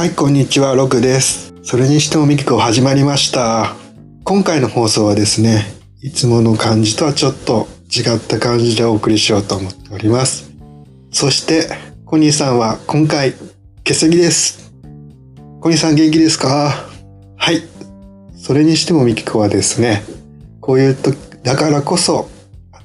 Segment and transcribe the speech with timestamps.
[0.00, 1.52] はい、こんにちは、ロクです。
[1.62, 3.74] それにしてもミキコ始まりました。
[4.24, 5.66] 今回の放送はですね、
[6.00, 10.52] いつもの感じとはちょっと違った感じでお送りしようと思っております。
[11.12, 11.68] そして、
[12.06, 13.34] コニーさんは今回
[13.84, 14.72] 欠席です。
[15.60, 16.72] コニーさん元気ですか？
[17.36, 17.60] はい。
[18.38, 20.02] それにしてもミキコはですね、
[20.62, 22.30] こういう時だからこそ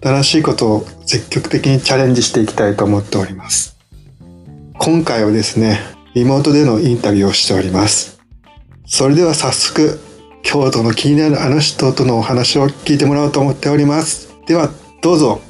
[0.03, 3.77] 新しいことを積極的にチャレンジしていきたいと思っております。
[4.77, 8.21] 今回はですね、リモートでのインタビューをしております。
[8.85, 9.99] それでは早速、
[10.43, 14.33] 京都の気になるあの人とのお話を聞いてもらおうと思っております。
[14.47, 14.69] では、
[15.01, 15.41] どうぞ。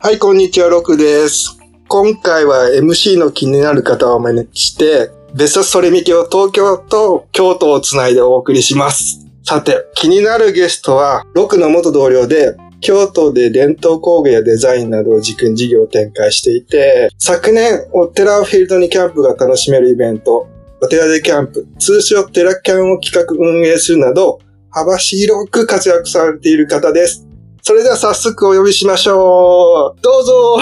[0.00, 1.58] はい、こんにちは、ロクです。
[1.86, 9.26] 今回は MC の気になる方をお招きして、ベストソレミキを東京と京都をつないでお送りします。
[9.44, 20.48] さて、気になるゲストは、ロクの元同僚で、京都で伝統工芸やデザインなどを軸に事業を展開していて、昨年、お寺をフィールドにキャンプが楽しめるイベント、
[20.82, 27.26] お寺でキャンプ、通称寺キャンを企画運営するなど、幅広く活躍されている方です。
[27.62, 30.00] それでは早速お呼びしましょう。
[30.00, 30.58] どうぞ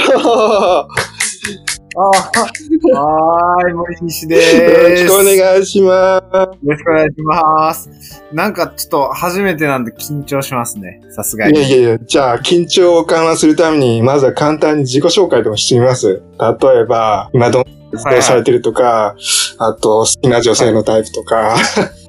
[2.00, 4.96] あはーい、森西でよろ。
[4.96, 6.34] しくお願いします。
[6.36, 7.90] よろしくお願いします。
[8.32, 11.00] なんかちょっと初めてなんで緊張しますね。
[11.10, 11.58] さすがに。
[11.58, 16.22] いやいやいや、じゃあ、緊張を緩和するために、まずは簡単に自己紹介でもしてみます。
[16.38, 19.16] 例えば、今どんな活動されてるとか、
[19.58, 21.56] あと、好きな女性のタイプとか、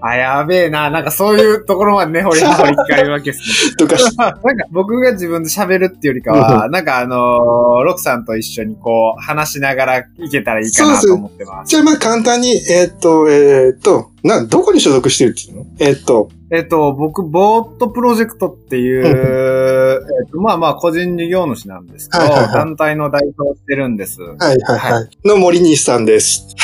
[0.02, 0.90] あ、やべえな。
[0.90, 3.76] なんかそういうところまでね、掘り 葉掘り聞かれるわけですね。
[3.78, 3.96] とか、
[4.44, 11.70] なんか僕が自分で喋るっていうよりかは、なんかあのーロクさんと一緒にこう、話しながらいけたらいいかなと思ってます。
[11.70, 15.66] じゃあまあ簡単に、えーっと、えーっと、な、どこに所属してるっていうの？
[15.80, 24.22] えーっと、えっと、僕、ボートプロジェクトっていう、えっと、まあまあ、個人事業主なんですけど、はいはいはい団体の代表をしてるんです。
[24.22, 25.28] はいはいはい。
[25.28, 26.56] の森西さんです。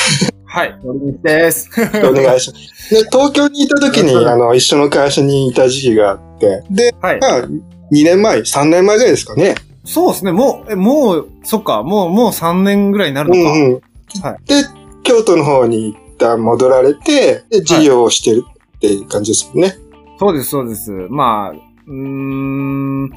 [0.46, 1.70] はい、森西です。
[2.04, 2.94] お願いします。
[2.94, 7.20] で、東京にいた時に、あの、一緒の会社にいた時期があって、で、はい。
[7.20, 7.50] まあ、2
[7.92, 9.56] 年前、3年前ぐらいですかね。
[9.84, 13.52] そうですね、もう、えもう、そっか、もう、もう3年ぐらいになるのか。
[13.52, 13.82] うんうん。
[14.22, 14.64] はいで、
[15.04, 18.44] 京都の方に一旦戻られて、で、事業をしてる
[18.78, 19.78] っていう感じですもんね。
[20.20, 20.92] そうです、そうです。
[21.10, 23.12] まあ、うーん、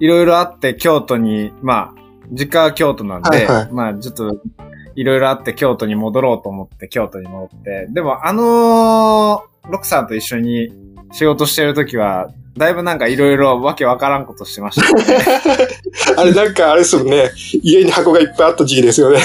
[0.00, 2.00] いろいろあって京都に、まあ、
[2.30, 4.40] 実家は京都なんで、はいはいまあ、ちょっと、
[4.96, 10.72] いろいろあって京都に戻ろうと思って京都に戻って、でもあのーロクさんと一緒に
[11.12, 15.24] 仕事してるときは、だいぶなんかいろいろわけわからんことしてましたね。
[16.16, 17.30] あれなんかあれですもんね。
[17.62, 19.18] 家に箱がいっぱいあった時期ですよね。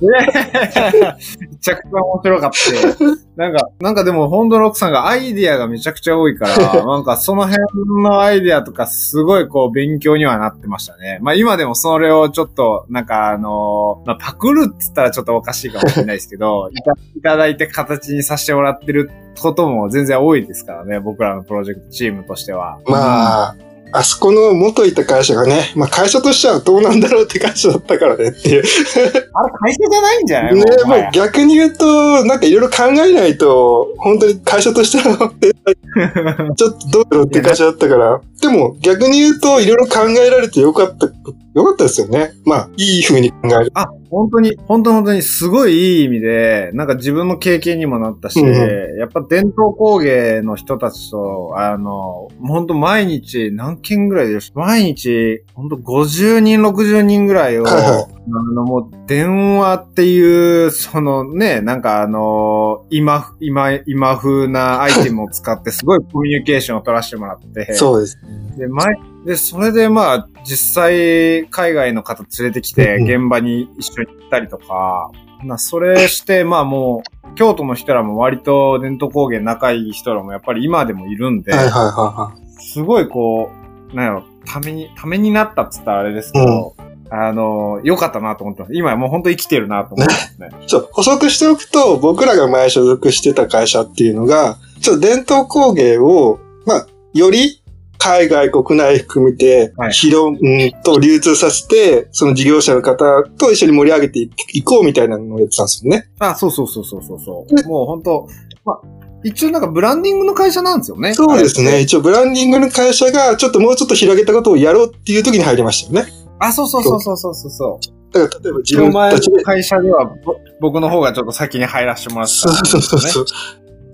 [0.00, 3.20] めちゃくちゃ面白かった。
[3.36, 7.58] なんか、なんかでも、ホンドロックさんがアイディアがめちゃくちゃ多いから、 なんかその辺
[8.02, 11.18] のアイディアとかすごいこう勉強にはなってましたね。
[11.22, 22.78] まあ今でもそれをちょっと、なんかあのまあパクるっつったらちょっとおかしいかもしれないですけど、いたいただいて形にさせてもらってることも全然多いですからね、僕らのプロジェクトチームとしては。
[22.86, 23.56] まあ、
[23.92, 28.62] あそこの元いた会社がね、まあ会社としてはどうなんだろうって会社だったからねっていう。
[28.62, 30.54] あれ会社じゃないんじゃない？
[30.54, 35.32] ね、もう逆に言うと、なんかいろいろ考えないと、本当に会社としては、
[36.56, 38.20] ちょっとどうだろうって会社だったから。
[38.40, 42.32] でも逆に言うと、いろいろ考えられてよかった、よかったですよね。
[42.46, 43.70] まあ、いい風に考える。
[43.74, 48.50] あ、本当に、本当本当にすごいいい意味で、なんか自分の経験にもなったし、うん
[48.98, 68.18] やっぱ伝統工芸の人たちと、あの、本当毎日何件ぐらいでし毎日、本当50人、60人ぐらいを、あの、もう電話っていう、そのね、なんかあの、今、今、今風なアイテムを使ってすごいコミュニケーションを取らせてもらって、そうです。
[68.56, 68.94] で、前、
[69.26, 75.10] で、それでまあ、実際、海外の方連れてきて、うん現場に一緒に行ったりとか、
[75.44, 82.62] まあ、それして、まあもう、京都の人らも割と伝統工芸仲いい人らもやっぱり今でもいるんで、はいはいはいはい。
[82.62, 83.59] すごいこう、
[83.94, 86.74] なんやろ、ために、ためになったっつったらあれですけど、
[87.10, 88.74] あの、良かったなと思ってます。
[88.74, 90.50] 今はもう本当生きてるなと思ってますね。
[90.66, 97.60] そう、補足しておくと、僕らが前所属してた会社っていうのが、ちょっと伝統工芸を、まあ、より
[97.98, 106.08] 海外、国内含めてはい、広、うんと流通させて、その事業者の方と一緒に盛り上げていいこうみたいなのをやってたんですよね。
[106.18, 107.68] あ、そうそうそうそうそうそう。
[107.68, 108.28] もう本当
[108.64, 111.14] まあ、一応なんかブランディングの会社なんですよね。
[111.14, 111.80] そうですね。
[111.80, 116.12] 一応ブランディングの会社が、ちょっともうちょっと広げたことをやろうっていう時に入りましたよね。
[116.38, 118.12] あ、そうそうそうそうそうそうそう。
[118.12, 119.42] だから、例えば自分たちでの。
[119.42, 122.68] 会社では、ぼ僕の方がちょっと先に入らせてもらってそうたね。
[122.68, 123.24] そうそうそう。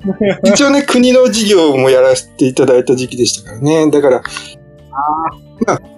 [0.46, 3.90] 一応ね、国の事業もやらせていただいた時期でしたからね。
[3.90, 4.22] だから、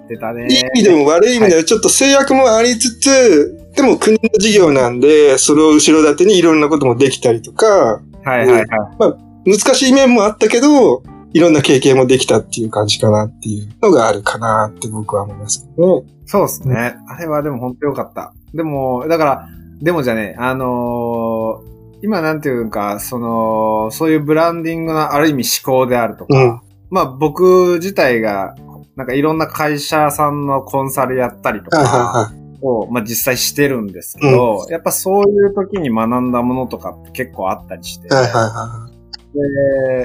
[0.07, 9.51] 出たねいい意味でも悪い意味でもちょっと制約もありつつ、でも国の事業なんで、それを後ろ盾にいろんなこともできたりとか、はいはいはい。
[9.51, 16.07] 難しい面もあったけど、いろんな経験もできたっていう感じかなっていうのがあるかなって僕は思いますけどね。
[16.25, 16.95] そうですね。
[17.07, 18.33] あれはでも本当よかった。
[18.53, 19.47] でも、だから、
[19.81, 21.69] でもじゃね、あのー
[22.01, 28.55] 今なんていうか、その、そういうブランディングのある意味思考であるとか、うんまあ僕自体が、
[28.95, 32.31] なんかいろんな会社さんのコンサルやったりとはいかは
[32.61, 38.23] を、まあ実際してるんですけど、やっぱそういう時に学んだものとかって結構あったりして、いはい。
[38.23, 38.43] はいはい。
[38.43, 38.89] は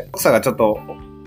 [0.01, 0.79] で、奥さんがちょっと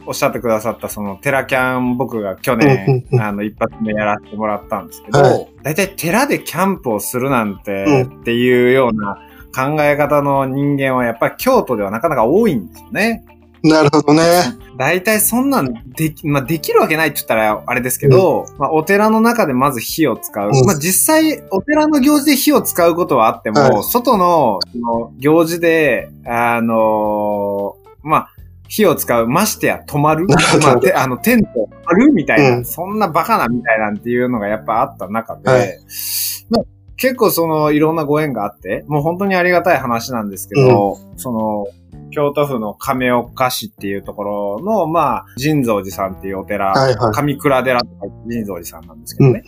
[0.06, 3.06] おっしゃってくださったそのテラキャン僕が去うんうんうん。
[3.10, 5.48] 年、あの一発目やらせてもらったんですけど、はい。
[5.64, 9.18] 大体寺でキャンプをするなんてうっていうような
[9.54, 13.26] 考え方の人間はやっぱり京都ではなかなか多いんですよね。
[13.68, 13.70] い。
[13.70, 14.24] なるほどね。
[14.78, 20.50] 大体そんなんでき、まあ、できるわけないって言ったらあれですけど、まあ、お寺の中でまず火を使う。
[20.50, 20.66] うん。
[20.66, 23.84] まあ、実際、お寺の行事で火を使うことはあっても、はい。
[23.84, 28.30] 外のその行事で、あのーまあ、
[28.68, 30.36] 火を使う、ましてや止まる、ま
[30.74, 32.66] あ、てあの、テント張るみたいな、うん。
[32.66, 35.80] そんなバカなみたいなんっていうのがやっぱあった中で、はい。
[36.50, 36.64] まあ
[36.98, 41.68] 結構そのいろんなご縁があって、もう本当にありがたい話なんですけど、その、
[42.12, 47.14] 京都府の亀岡市っていうところの、まあ、神蔵寺さんっていうお寺、はいはい。
[47.14, 49.44] 上倉寺とか神蔵寺さんなんですけうんどね。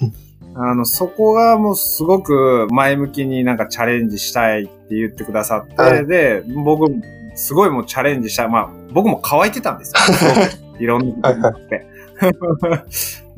[0.55, 6.87] あの、そこがもうすごく前向きになんかチャレンジしたいって言ってくださって、はいで、僕、
[7.35, 8.49] すごいもうチャレンジしたい。
[8.49, 10.01] まあ、僕も乾いてたんですよ。
[10.79, 11.87] いろんなことがあって。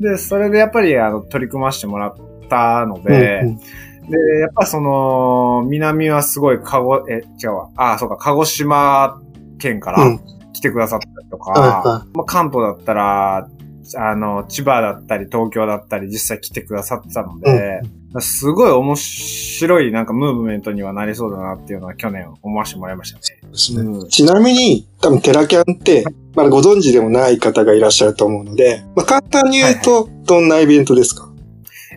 [0.00, 2.14] で、それでやっぱりあの取り組ませてもらっ
[2.48, 3.60] たので、うんうん
[4.08, 7.68] で、やっぱその、南はすごいかご、え、違うわ。
[7.76, 9.20] あ、そうか、鹿児島
[9.58, 10.20] 県からうん。
[10.52, 13.48] 来てくださったりとか、はいはまあ、関東だったら、
[13.96, 17.80] あの、千葉だったり、東京だったり、実際来てくださってたので、
[18.20, 23.50] すごい面白いなんかムーブメントにはなりそうだなっていうのは去年思わせてもらいましたね。
[23.50, 23.80] ですね。
[23.80, 24.08] うん。
[24.08, 31.28] ちなみに、多分テラキャンって、まだご存知でもない方がいらっしゃると思うので、まあ、簡単に言うと、どんなイベントですか？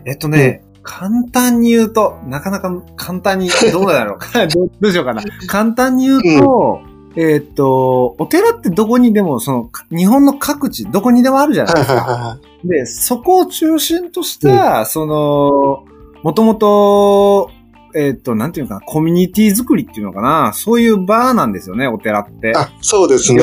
[0.06, 4.46] えっとね、簡単に言うと、なかなか簡単に、どうだろうか。
[4.46, 5.22] どうどうしようかな。
[5.48, 6.80] 簡単に言うと、
[7.16, 11.94] えっと、お寺ってどこにでも、その、日本の各地、どこにでもあるじゃないですか。
[11.94, 15.84] はで、そこを中心とした、その、
[16.22, 17.50] もともと、
[17.96, 22.50] えっ、と、なんていうのかな、コミュニティ作りっていうのかな、そういう場なんですよね、お寺って。
[22.50, 22.52] い。
[22.54, 23.42] あ、そうですね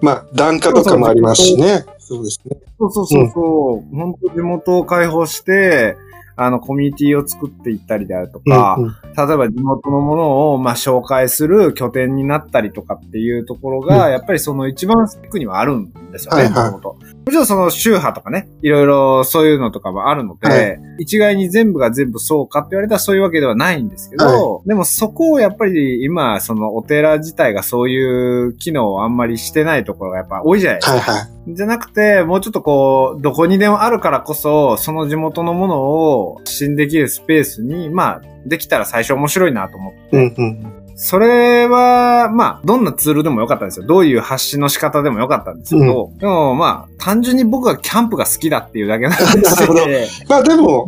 [0.00, 1.84] まあ、檀家とかもありますしね。
[1.98, 2.56] そうですね。
[2.78, 5.96] そうそうそうそう、本当地元を開放して、
[6.40, 8.92] あの、コミュニティを作っていったりであるとか、うんうん。
[9.28, 14.12] 例えば地元のものを、まあ、紹介する拠点になったりとかっていうところが、うん。
[14.12, 16.96] やっぱりその一番スペックにはあるんですよね、もともと。
[17.28, 30.92] もちろんその宗派とかね、いろいろそういうのとかもあるので、はい一概に全部が全部そうかって言われたらそういうわけではないんですけど、でもそこをやっぱり今、そのお寺自体がそういう機能をあんまりしてないところがやっぱ多いじゃないですか。
[30.96, 31.54] はいはい。
[31.54, 40.16] じゃなくて、もうちょっとこう、どこにでもあるからこそ、その地元のものを発信できるスペースに、まあ、できたら最初面白いなと思って。
[40.16, 40.77] うんうん。
[41.00, 43.86] それは、まあ、どんなツールでもよかったんですよ。
[43.86, 49.40] どういう発信の仕方でもよかったんですけど、でもまあ、単純に僕がキャンプが好きだっていうだけなんで。
[49.48, 49.80] なるほど。
[50.28, 50.86] まあでも、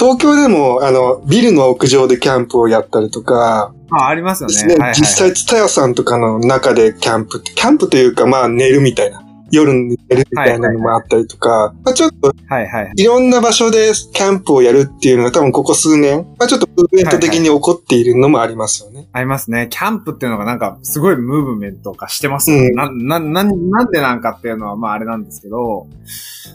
[0.00, 4.56] 東京でも、あの、ビルの屋上でキャンプをやったりとか、まあ、ありますよね。
[4.56, 4.66] ね。
[4.66, 4.94] はいはいはい。
[4.96, 9.21] 実際、ツタヤさんとかの中でキャンプって、キャンプというか、まあ寝るみたいな、
[9.52, 12.92] 夜寝るみたいなのもあったりとか、まあちょっとはいはい。
[12.96, 19.08] いろんな場所でキャンプをやるっていうのが多分ここ数年、まあちょっとムーブメント的に起こっているのもありますよね。
[19.12, 19.68] ありますね。
[19.70, 22.68] キャンプっていうのがなんか、すごいムーブメント化してますよね。
[22.68, 25.86] うんな、な、な、なんでなんかっていうのはまああれなんですけど、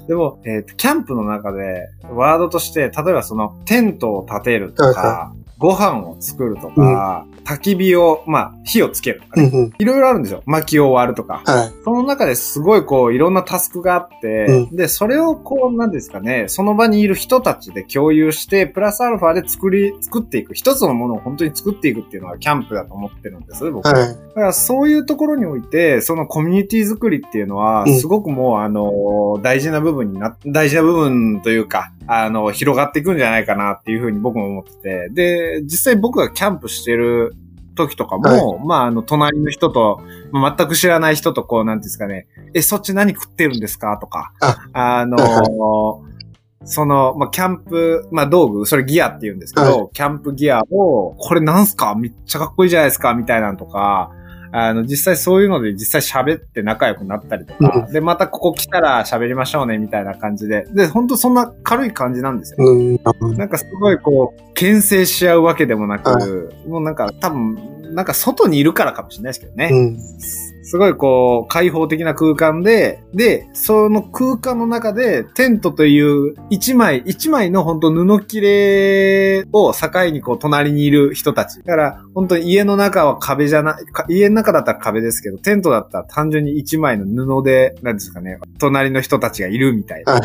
[0.07, 9.49] でも、えーとキャンプの中で、ワードとして、例えばその、テントを建てるとはいか、ご飯を作るとか、焚き火を、まあ、火をつけるとかね。
[9.51, 9.73] うんうん。
[9.79, 10.43] いろいろあるんですよ。
[10.45, 11.41] 薪を割るとか。
[11.45, 11.73] はい。
[11.83, 20.53] その中ですごいこういろんなタスクがあって、うで、それをこうなんですかね、その場にいる人たちで共有して、プラスアルファで作り、作っていく。
[20.53, 23.87] 一つのものを本当に作っていくっていうのがキャンプだと思ってるんです、僕。
[23.87, 23.95] はい。
[23.95, 37.35] だからそういうところにおいて、そのコミュニティ作りっていうのは、うんすごくもう、あの、大事な部分にな、大事な部分というか、あの、広がっていくんじゃないかなっていうふうに僕も思ってて、で、実際僕がキャンプしてる
[37.75, 40.01] 時とかも、まあ、あの、隣の人と、
[40.31, 43.97] まあ全く知らない人とこう、なんですかね、え、そっち何食ってるんですか？
[43.99, 44.57] とか、あ。
[44.99, 45.17] あの、
[46.65, 51.95] その、まあ、キャンプ、まあ、道具、それギアって言うんですけど、キャンプギアを、これなんすか？
[51.95, 54.11] めっちゃかっこいいじゃないですかみたいなのとか、
[54.51, 60.65] あの、実際そういうので実際喋って仲良くなったりとか、で、またここ来たら喋りましょうね、みたいな感じで。
[60.73, 62.65] で、本当そんな軽い感じなんですよ。
[62.65, 63.37] うん。
[63.37, 67.57] なんかすごいこう、牽制し合うわけでもなく、はいもうなんか多分、
[67.93, 69.69] なんか外にいるからかもしれないですけどね。
[69.71, 70.56] うん。
[70.67, 81.59] すごいこう、開放的な空間で、で、その空間の中で、テントという一枚、一枚の本当布切れを境にこう、隣にいる人たち。
[81.59, 90.15] だから、本当に家の中は壁じゃない、か家の中だったら壁ですけど、テントだったら単純に一枚の布で、なんですかね、隣の人たちがいるみたいな。
[90.15, 90.21] はい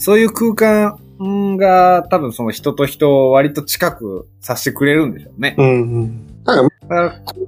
[0.00, 0.98] そういう空間
[1.58, 5.54] が多分その人と人を割と近くさせてくれるんでしょうね。
[5.58, 5.66] うん。
[5.66, 6.29] うん。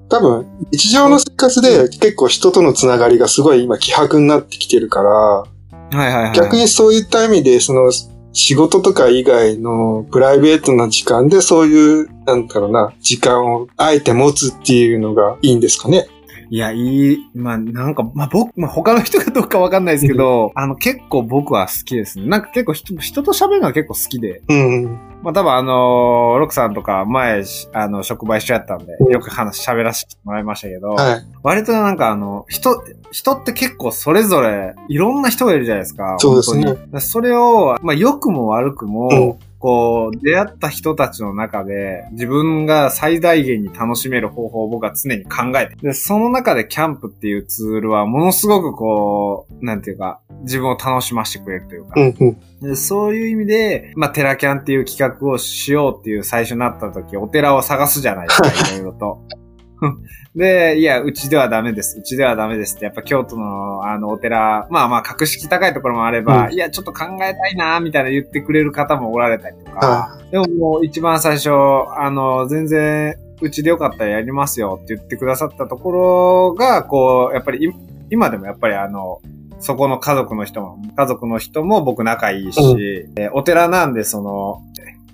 [0.09, 5.47] 多分、日常の生活で結構人とのつながりがすごい今希薄になってきてるから、は
[5.93, 6.33] いはいはい。
[6.33, 7.91] 逆にそういった意味で、その、
[8.35, 16.07] 仕事とか以外のプライベートな時間でそういう、なんだろうな、時間をあえて持つっていうのがいいんですかね？
[16.53, 22.27] いや、いい、まあ、なんか、まあ、僕、まあ、他の人がどうかわかんないですけど、あの、結構僕は好きですね。
[22.27, 24.43] なんか結構人、人と喋るのは結構好きで。
[24.47, 24.85] うん。
[25.23, 31.25] まあ、多分あのーロクさんとか前、しあの、職場一緒やったんでう、んよく話、喋らせてもらいましたけど、はい。
[31.43, 36.17] 割となんかあの、人、人って結構それぞれ、いろんな人がいるじゃないですか。
[36.19, 45.77] そうですねそれを、まあ、良くも悪くも、うんこう、出会った人たちの中で、自分が最大限に楽しめる方法を僕は常に考えて。
[45.77, 52.17] で、その中でキャンプっていうツールは、ものすごくこう、なんていうか、自分を楽しませてくれるというか、うん。
[52.19, 52.71] うん。
[52.71, 59.42] でそういう意味で、まあ、テラキャンっていう企画をしようっていう最初になった時、お寺を探すじゃないですか、 いろいろと。
[60.35, 61.99] で、いや、うちではダメです。
[61.99, 77.71] うちではダメですって、やっぱ京都のあのお寺、まあまあ格式高いところもあれば、ういや、ちょっと考えたいな、みたいな言ってくれる方もおられたりとか、はでももう一番最初、あの、全然、うちでよかったらやりますよって言ってくださったところが、こう、やっぱりい
[78.11, 79.21] 今でもやっぱりあの、
[79.59, 84.63] そこの家族の人も、家族の人も僕仲いいし、うえお寺なんでその、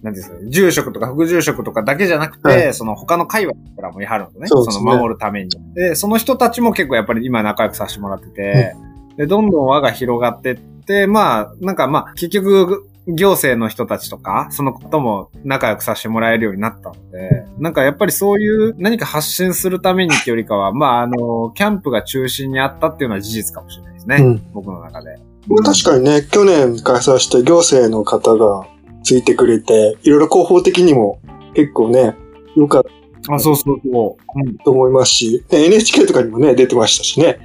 [0.02, 4.40] なんですかね、住職とか副住職とかだけじゃなくて、はいその他の会話からもいはるのね。
[4.40, 5.50] ねの守るために。
[5.75, 8.75] で、その人たちも結構やっぱり今仲良くさせてもらってて、
[9.17, 24.17] で、どんどん輪が広がってって、まあ、なんかまあ、結局、行政の人たちとか、そのことも仲良くさせてもらえるようになったので、なんかやっぱりそういう何か発信するためにっていうよりかは、まあ、あの、キャンプが中心にあったっていうのは事実かもしれないですね。
[24.21, 25.19] うん僕の中で。
[25.64, 28.67] 確かにね、去年開催した行政の方が
[29.02, 31.21] ついてくれて、いろいろ広報的にも
[31.55, 32.17] 結構ね、
[32.57, 34.40] 良かったあ、そうそうそう。
[34.40, 34.59] うん。
[34.59, 37.38] と思いますし、で NHK とかにもね、出てましたしね。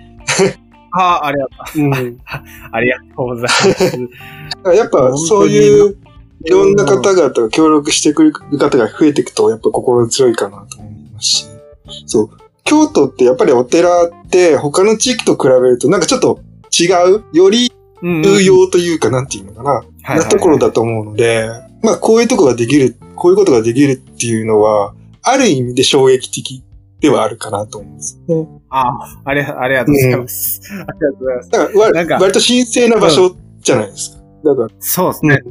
[0.91, 1.93] あ あ、ありがとうん。
[1.93, 2.17] う。
[2.71, 3.99] ありがとうございます。
[4.77, 5.97] やっぱそういう
[6.45, 11.45] いろんな方々が協力してくれる方が増えていくと、やっぱ心強いかなと思いますし。
[12.05, 12.29] そう。
[12.63, 16.39] 京都ってやっぱりお寺って他の地域と比べるとなんかちょっと
[16.77, 21.47] 違う、よりうんうん有用というかなんていうのかな、ないところだと思うので、
[21.81, 26.63] まあこういうとこができる、こういうことができるっていうのは、ある意味で衝撃的
[26.99, 28.47] ではあるかなと思うんですね。
[28.69, 28.83] あ
[29.25, 30.61] ありがありがとうございます。
[30.71, 31.49] ありがとうございます。
[31.49, 34.23] だから割なんか割と神聖な場所じゃないですか。
[34.43, 35.41] だから、そうですね。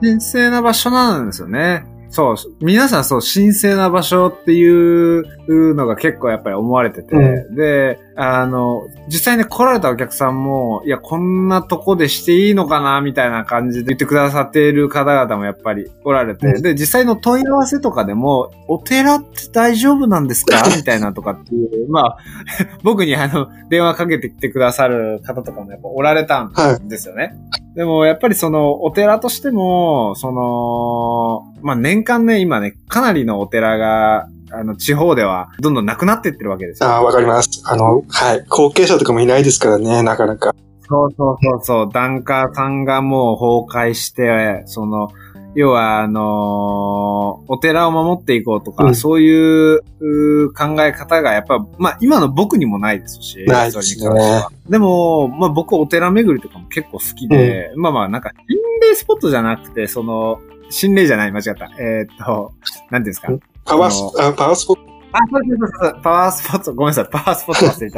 [0.00, 1.84] 神聖な場所なんですよね。
[2.10, 2.36] そう。
[2.60, 20.62] 皆さんそう、神聖な場所っていうのが結構やっぱり思われてて、うで、あの、実際ね来られたお客さんも、いや、こんなとこでしていいのかな、みたいな感じで言ってくださっている方々もやっぱりおられて、うんで、実際の問い合わせとかでも、お寺って大丈夫なんですか？
[20.76, 22.16] みたいなとかっていう、まあ、
[22.84, 26.88] 僕にあの、電話かけてきてくださる方とかもやっぱおられたんはい。
[26.90, 27.34] ですよね。
[27.74, 36.88] でも、やっぱりその、お寺としても、その、まあ、年間ね、今ね、かなりのお寺が、あの、地方では、どんどんなくなってってるわけですよ。
[36.90, 37.62] ああ、わかります。
[37.64, 38.44] あの、はい。
[38.48, 40.54] 後継者とかもいないですからね、なかなか。
[40.88, 45.08] そうそうそうそう、檀家さんがもう崩壊して、その、
[45.54, 58.58] 要は、あのお寺を守っていこうとか、うんそういううー考え方が、やっぱ、まあ、今の僕にもないですし、ないですねでも、まあ、僕お寺巡りとかも結構好きで、まあまあ、なんか、心
[58.90, 60.40] 霊スポットじゃなくて、その、
[60.70, 61.68] 心霊じゃない、間違った。
[61.80, 62.52] えーっと、
[62.90, 63.32] なんていうんですか？
[63.32, 63.40] うん
[63.70, 64.90] パワース、あパワースポット。
[65.12, 67.90] あ、そうそうそうそう、パワースポット、ごめんなさい、パワースポット忘れ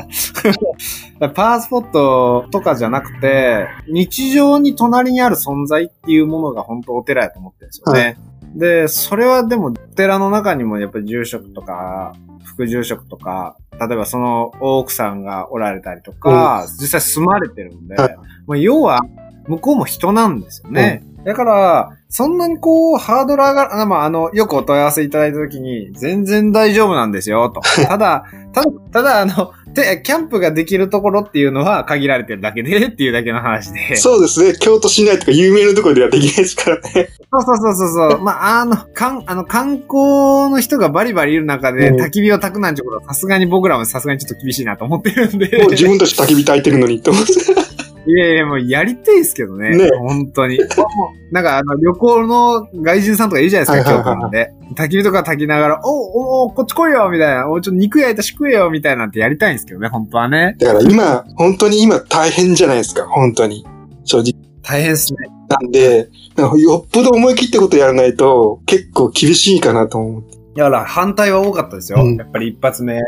[1.19, 1.29] た。
[1.31, 8.19] パワースポットとかじゃなくて、日常に隣にある存在っていうものが本当お寺やと思ってるんですよね。
[8.55, 12.15] で、それはでも、お寺の中にもやっぱり住職とか、
[12.45, 19.01] 副住職とか、例えばその大奥さんがおられたりとか、実際住まれてるんで、はいまあ、要は、
[19.47, 21.03] 向こうも人なんですよね。
[21.25, 27.63] だから、そんなにこう、ハードル上がる、あまあ、あの、よくお問い合わせいただいたときに、全然大丈夫なんですよ、と。
[27.89, 33.97] ただ、ただ、ただ、あの、で、キャンプができるところっていうのは限られてるだけでっていうだけの話で。
[33.97, 34.53] そうですね。
[34.61, 37.09] 京都市内とか有名なところではできないですからね。
[37.33, 38.21] そうそうそうそうそう。
[38.23, 45.57] まあ、あの、かん、あの、観光の人がバリバリいる中で、うん焚き火を焚くなんてことはさすがに僕らもさすがにちょっと厳しいなと思ってるんで。
[45.63, 47.33] もう自分たち焚き火焚いてるのにって思って。
[48.07, 49.77] いやいや、もうやりたいですけどね。
[49.77, 50.59] ね本当に。
[51.31, 54.53] なんかあの、旅行の外人さんとかいるじゃないですか、京都なんで。
[54.75, 57.49] 焚き火とか焚きながら、おおこっち来いよみたいな。
[57.49, 60.57] おちょっと肉焼いたし食えよみたいなんてやりたいんですけどね、本当はね。
[60.59, 63.07] だから今、本当に今大変じゃないですか。
[63.07, 63.65] 本当に。
[64.05, 64.33] 正直。
[64.63, 65.19] 大変っすね。
[65.49, 70.25] なんで、よっぽど思い切ってことやらないと結構厳しいかなと思う。
[70.57, 72.03] だから反対は多かったですよ。
[72.03, 73.01] うんやっぱり一発目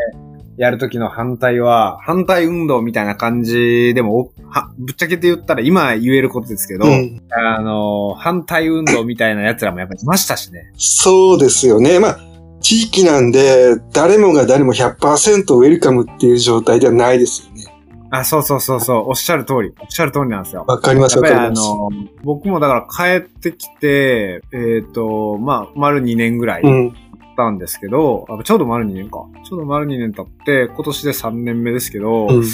[0.57, 7.23] やる時の反対は、反対運動みたいな感じでも、はぶっちゃけて言ったら今言えることですけど、うん。
[7.31, 10.73] あの、反対運動みたいな奴らもやっぱりいましたしね。
[10.77, 11.99] そうですよね。
[11.99, 12.19] まあ、
[12.61, 17.65] 地域なんで、誰もが誰も100%ウェルカムっていう状態ではないですよね。
[18.11, 20.65] あ、そうそうそうそう、おっしゃる通り、おっしゃる通りなんですよ。
[20.69, 21.63] わかります、わかります。
[21.63, 21.91] の、
[22.23, 26.95] 僕もだから帰ってきて、えっ、と、まあ、丸2年ぐらい経うん。
[27.35, 29.25] ったんですけど、あちょうど丸2年か。
[29.45, 32.45] ちょうど丸2年経って、今年で3年目ですけど、うん。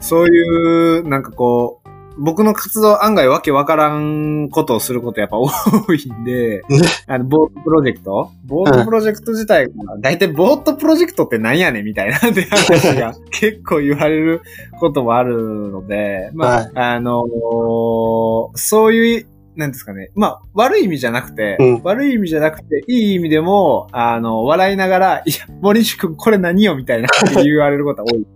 [0.00, 5.48] そういう、なんかこう、僕の活動案外わけわからんことをすることやっぱ多
[5.94, 6.62] いんで、ね
[7.06, 8.30] あの、ボートプロジェクト？
[8.44, 11.84] ボートプロジェクト自体が、だいたいボートプロジェクトってなんやねん？
[11.84, 14.42] みたいなって話が 結構言われる
[14.80, 16.70] こともあるので、まあ、はい。
[16.74, 20.10] あのーそういう、なんですかね。
[20.14, 28.26] まあ、悪い意味じゃなくて、うん悪い意味じゃなくて、いい意味でも、あの、笑いながら、いや、森西君これ何よみたいなって言われることが多い。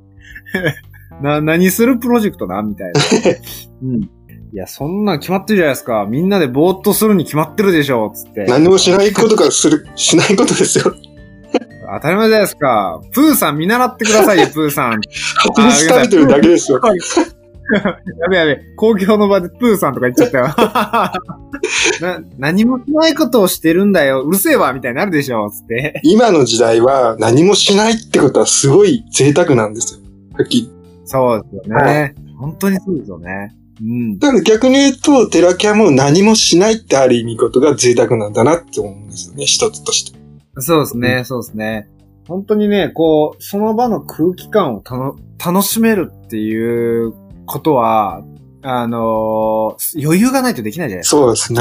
[1.23, 3.01] な、何するプロジェクトなみたいな。
[3.83, 4.03] うん。
[4.03, 6.07] いや、そんなん決まってるじゃないですか。
[6.09, 8.45] みんなでぼーっとするに決まってるでしょ、つって。
[8.45, 10.95] 何もしないことがする、しないことですよ。
[11.95, 13.01] 当たり前じゃないですか。
[13.13, 15.01] プーさん見習ってくださいよ、プーさん。
[15.55, 16.81] 蜂蜜食べてるだけですよ。
[18.21, 20.47] やべやべ、公共の場でプーさんとか言っちゃったよ。
[22.01, 24.23] な何もしないことをしてるんだよ。
[24.23, 26.01] うるせえわ、みたいになるでしょ、つって。
[26.03, 30.01] 今の時代は何もしないってことはすごい贅沢なんですよ。
[30.37, 30.71] はっきり
[31.07, 32.15] そうですよね。
[32.39, 33.55] 本当にそうですよね。
[33.81, 34.19] うん。
[34.19, 40.19] だから逆に言うと、テラキャも何もしないってある意味ことが贅沢なんだなって思うんですよね、一つとして。
[40.59, 41.89] そうですね、そうですね。
[42.29, 47.13] 本当にね、こう、その場の空気感をたの楽しめるっていう
[47.47, 48.23] ことは、
[48.63, 51.17] あのー余裕がないとできないじゃないですか。
[51.17, 51.61] そうですね。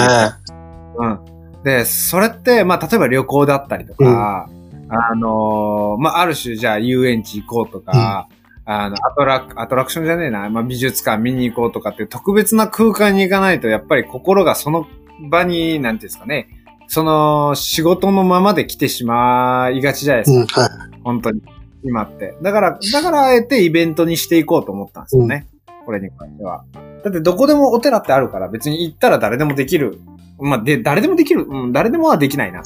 [0.98, 1.20] うん。
[1.64, 4.50] で、それって、まあ、例えば旅行だったりとか、
[4.90, 8.28] あのーまあ、ある種、じゃあ遊園地行こうとか、
[8.66, 14.88] あの、アトラク、アトラクションじゃねえな、まあ、美術館見に行こうとかって特別な空間に行かないと、やっぱり心がその
[15.30, 16.48] 場に、なんていうんですかね、
[16.88, 20.62] その仕事のままで来てしまいがちじゃないですか。
[20.62, 21.02] うん、はい。
[21.04, 21.42] 本当に。
[21.84, 22.38] 今って。
[22.42, 25.48] だから、だからあえてイベントにしていこうと思ったんですよね。
[25.86, 26.64] これに関しては。
[27.04, 30.00] だってどこでもお寺ってあるから別に行ったら誰でもできる。
[30.40, 31.46] まあ、で、誰でもできる。
[31.48, 32.60] うん、誰でもはできないな。
[32.62, 32.66] うん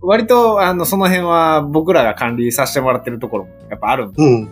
[0.00, 4.22] 割と、あの、その辺は僕らが管理させてもらってるところもやっぱあるんで。
[4.22, 4.48] うん。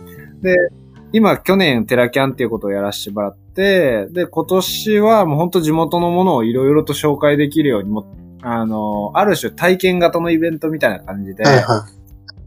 [1.13, 8.05] 今、去年、テラキャンっていうことをやらせてもらって、で、今年はもう本当地元のものをいろいろと紹介できるようにも、
[8.41, 11.85] あの、ある種体験型のイベントみたいな感じで、はいは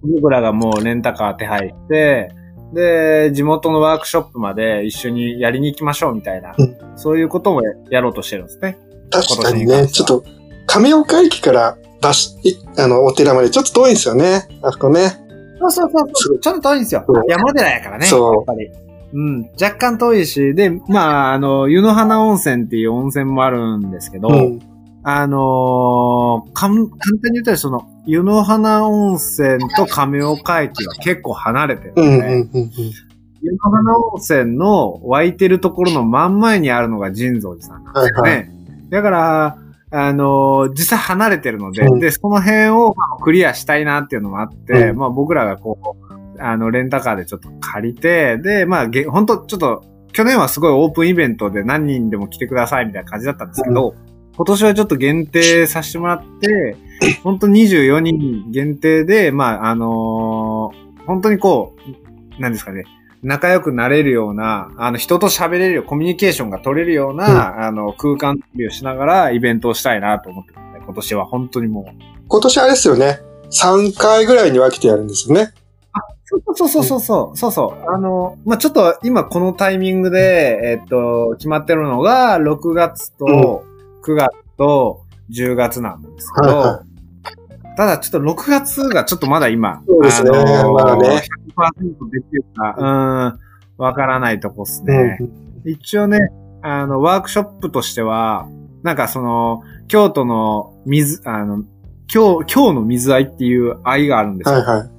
[0.02, 2.30] 僕らがもうレンタカー手配して、
[2.72, 8.78] で、地元のワークショップまで一緒にやりに行きましょうみたいな、うんそういうこともやろうとしてるんですね。
[9.08, 9.10] い。
[9.10, 10.24] 確かにね、ちょっと、
[10.66, 14.48] 亀岡駅から出し、いあの、お寺までちょっと遠いんですよね。
[14.62, 15.24] あそこね。
[15.60, 17.04] そうそうそうそうちょっと遠いんですよ。
[17.28, 18.06] 山寺やからね。
[18.06, 18.70] そうやっぱり。
[19.12, 19.42] うん。
[19.60, 24.73] 若干遠いし、で、まあ、あの、湯の花温泉っていう温泉もあるんですけど、うん。
[25.04, 32.70] あのーかん、簡単に言ったらその、湯の花温泉と亀岡駅は結構離れてるんで、うんうんうんうん。
[33.42, 38.30] 湯の花温泉の湧いてるところの真ん前にあるのが神蔵寺さんなんですよね。
[38.30, 38.54] はい
[38.90, 39.58] だから、
[39.90, 42.00] あのー実際離れてるので、うん。
[42.00, 44.96] で、その辺をまあクリアしたいなっていうのもあって、うん。
[44.96, 53.94] まあ僕らがこう、あの、レンタカーでちょっと借りて、で、まあ、げ本当ちょっと、去年はすごいオープンイベントで何人でも来てくださいみたいな感じだったんですけど、
[54.36, 56.76] 今年はちょっと限定させてもらって、
[57.22, 61.74] 本当24人限定で、まあ、あのー本当にこ
[62.38, 62.84] う、なんですかね、
[63.22, 71.84] 仲良くなれるような、あの、人と喋れるよ、コミュニケーションが取れるような、あの、空間をしながらイベントをしたいなと思ってるので、今年は本当にもう。
[72.28, 73.20] 今年あれですよね。
[73.50, 75.52] 3回ぐらいに分けてやるんですよね。
[76.26, 77.90] そうそうそうそう、そうそう。
[77.90, 83.64] あの、まあ、ちょっと今このタイミングで、えっと、決まってるのが、6月と
[84.04, 86.84] 9月と10月なんですけど、はいは
[87.76, 91.22] ただちょっと6月がちょっとまだ今、そうですねまだね
[91.56, 95.18] 100%できるか、うん、わからないとこっすね。
[95.20, 96.18] うん一応ね、
[96.62, 98.46] あの、ワークショップとしては、
[98.82, 101.64] なんかその、京都の水、あの、
[102.14, 104.56] 今日、今日の水愛っていう愛があるんですよ。
[104.56, 104.90] はいはい。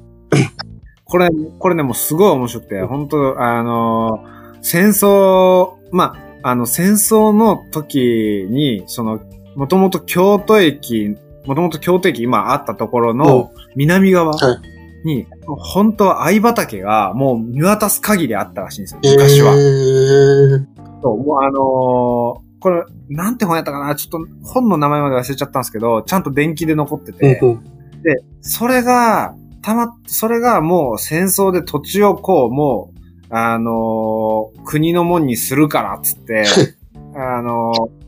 [1.03, 4.25] これ、これね、もうすごい面白くて、本当あの、
[4.63, 9.19] 戦争、まあ、あの、戦争の時に、その、
[9.55, 11.15] もともと京都駅、
[11.47, 14.61] もともと京都駅今あったところの南側は
[15.03, 19.53] に、本当は藍畑がもう見渡す限りあったらしいんですよ、昔は。
[19.53, 20.65] えー、
[21.01, 27.63] そう、もうあのーこれ、なんて本やったかなちょっと本の名前まで忘れちゃったんですけど、ちゃんと電気で残ってて、うんうん。
[28.03, 32.94] で、それが、たま、それがもう戦争で土地をこう、もう、
[33.29, 36.45] あのー国のもんにするからっつって、
[37.15, 38.05] あのー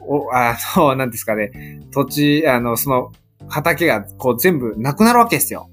[0.00, 3.12] お、あの、なんですかね、土地、あの、その、
[3.48, 5.68] 畑がこう全部なくなるわけですよ。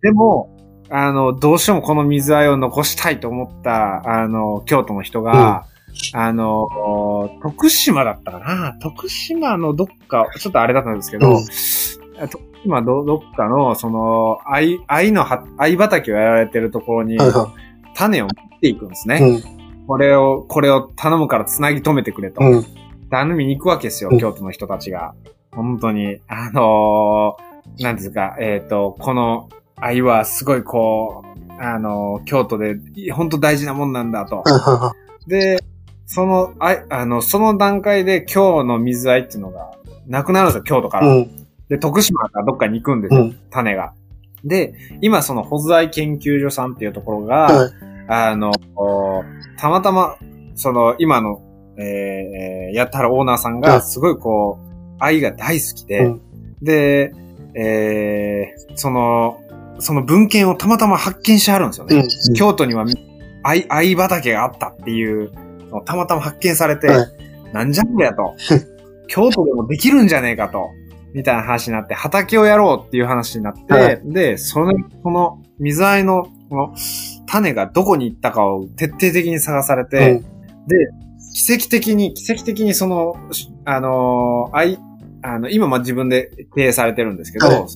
[0.00, 0.56] でも、
[0.90, 5.66] あの、どうしてもこの水合いを残したいと思った、あの、京都の人が、
[6.12, 6.68] あの、
[7.42, 8.76] 徳島だったかな？
[8.80, 12.28] 徳島のどっか、ちょっとあれだったんですけど、うん。
[12.28, 17.18] 徳島どどっかの、その、藍、藍のは、藍畑をやられてるところに
[17.94, 19.38] 種を持っていくんですね。
[19.38, 19.42] い。
[19.86, 22.42] これを、これを頼むから繋ぎ止めてくれと。
[22.42, 22.52] うん。
[22.54, 22.64] うん。
[23.10, 25.14] 頼みに行くわけですよ、うん京都の人たちが。
[25.52, 26.20] 本当に。
[26.28, 32.76] あのー、なんですか、えっ、と、この愛はすごいこう、あのー京都で
[33.12, 34.42] 本当大事なもんなんだと。
[35.26, 35.58] で、
[36.06, 39.72] その、ああの、その段階で今日の水愛っていうのが
[40.06, 41.14] なくなるんですよ、京都から。
[41.14, 41.18] い。
[41.18, 41.45] うん。
[41.68, 43.92] で、徳島からどっかに行くんですよ、うん種が。
[44.44, 47.72] で、今その保材研究所さんっていうところが、はい。
[48.08, 49.24] あの、お
[49.58, 50.16] たまたま、
[50.54, 51.42] その、今の、
[51.78, 56.22] えー、やったらオーナーさんが、うんすごいこう、愛が大好きで、うん
[56.62, 57.12] で、
[57.54, 59.40] えー、その、
[59.78, 61.96] その文献をたまたま発見してあるんですよね。
[61.96, 62.34] うん。
[62.34, 62.86] 京都には
[63.42, 65.32] 愛、愛畑があったっていう
[65.68, 68.34] のをたまたま発見されて、はいなんじゃこりゃと。
[69.08, 70.70] 京都でもできるんじゃねえかと。
[71.16, 76.74] みたいな話になって、畑をやろうっていう話になって、はいで、その、この水合いの、この
[77.26, 80.20] 種がどこに行ったかを徹底的に探されて、うん
[80.66, 80.76] で、
[81.34, 84.78] 奇跡的に、奇跡的にその、しあのー、愛、
[85.22, 87.66] あの、今まあ自分で経営されてるんですけど、はい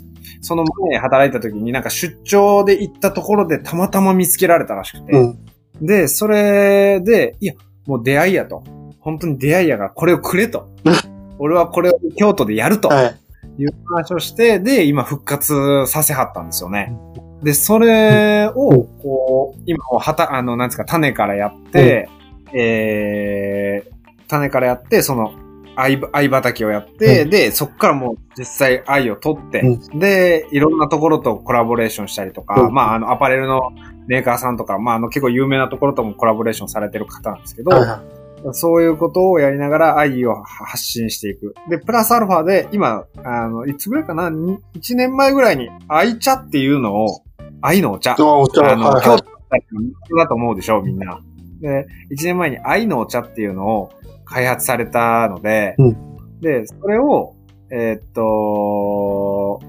[0.42, 5.38] その前働いた時になんか出張で行ったところでたまたま見つけられたらしくて、うん。
[5.82, 7.54] で、それで、いや、
[7.86, 8.62] もう出会いやと。
[9.00, 10.68] 本当に出会いやからこれをくれと。
[11.38, 13.19] 俺はこれを京都でやるとはい。
[13.58, 16.96] いう話をして、で、今復活させはったんですよね。
[17.42, 22.08] で、それを、こう、今、はた、あの、なんですか、種からやって、
[22.52, 25.32] えー、種からやって、その、
[25.76, 29.62] 愛、愛畑をやって、うで、そっからもう実際愛を取って、
[29.94, 32.74] で、いろんなところとコラボレーションしたりとか、うん。
[32.74, 33.72] まあ、あの、アパレルの
[34.06, 38.02] メーカーさんとか、まあ、あの、結構有名なところともコラボレーションされてる方なんですけど、はいは
[38.52, 41.54] そういうことをやりながら愛を発信していく。
[41.68, 44.60] で、プラスアルファで、今、あの、いつぐらいかな ?1
[44.96, 47.22] 年前ぐらいに、愛茶っていうのを、
[47.60, 48.16] 愛のお茶。
[48.18, 49.24] お茶、あの、はいは京
[50.08, 51.20] 都だと思うでしょ、みんな。
[51.60, 53.90] で、1年前に愛のお茶っていうのを
[54.24, 57.34] 開発されたので、うんで、それを、
[57.70, 59.60] えーっと、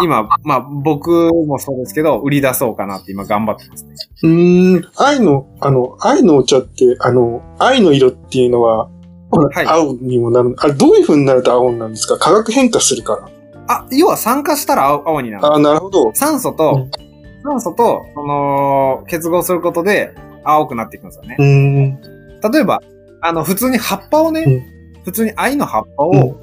[0.00, 3.94] 今、まあ僕もそうですけど、売り出そうかなって今頑張ってますね。
[4.22, 4.26] い。
[4.26, 4.84] うーん。
[4.96, 8.88] 愛の、あの、愛のお茶って、あの、愛の色っていうのは、
[9.28, 10.54] はい青にもなる。
[10.58, 12.16] あれ、どういう風になると青になるんですか？
[12.18, 13.28] 化学変化するから。
[13.68, 15.46] あ、要は酸化したら青青になる。
[15.52, 16.12] あなるほど。
[16.14, 16.86] 酸素と、
[17.42, 21.42] 酸素と、その、結合することで青くなっていくんですよねう。
[21.42, 22.52] ーん。
[22.52, 22.80] 例えば、
[23.20, 26.36] あの、普通に葉っぱをね、うん普通に藍の葉っぱを、うん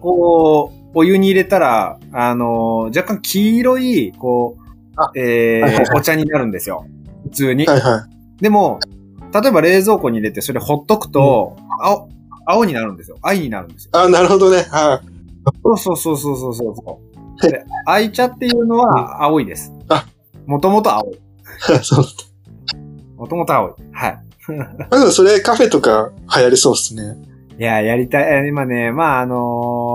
[0.00, 4.56] こう、お湯に入れたら、あの、若干黄色い、こ
[4.96, 6.86] あう、えはいはいはいー、お茶になるんですよ。
[7.24, 7.66] 普通に。
[7.66, 8.06] はいは
[8.40, 8.80] でも、
[9.30, 12.08] 例えば冷蔵庫に入れてそれほっとくと、青、
[12.46, 13.18] 青になるんですよ。
[13.20, 13.90] 藍になるんですよ。
[13.94, 14.06] い。
[14.06, 14.62] あなるほどね。
[14.70, 15.02] は
[15.62, 17.00] そうそうそうそうそうそうそ
[17.46, 17.50] う。
[17.50, 19.70] で、藍茶っていうのは青いです。
[19.90, 20.06] あ
[20.46, 21.14] もともと青い。
[21.14, 21.18] い。
[21.84, 22.04] そう。
[23.18, 23.72] もともと青い。
[23.92, 24.18] はい。
[24.90, 27.18] まずそれカフェとか流行りそうですね。
[27.58, 28.44] いや、やりたい。
[28.44, 29.85] え今ね、まあ、あのー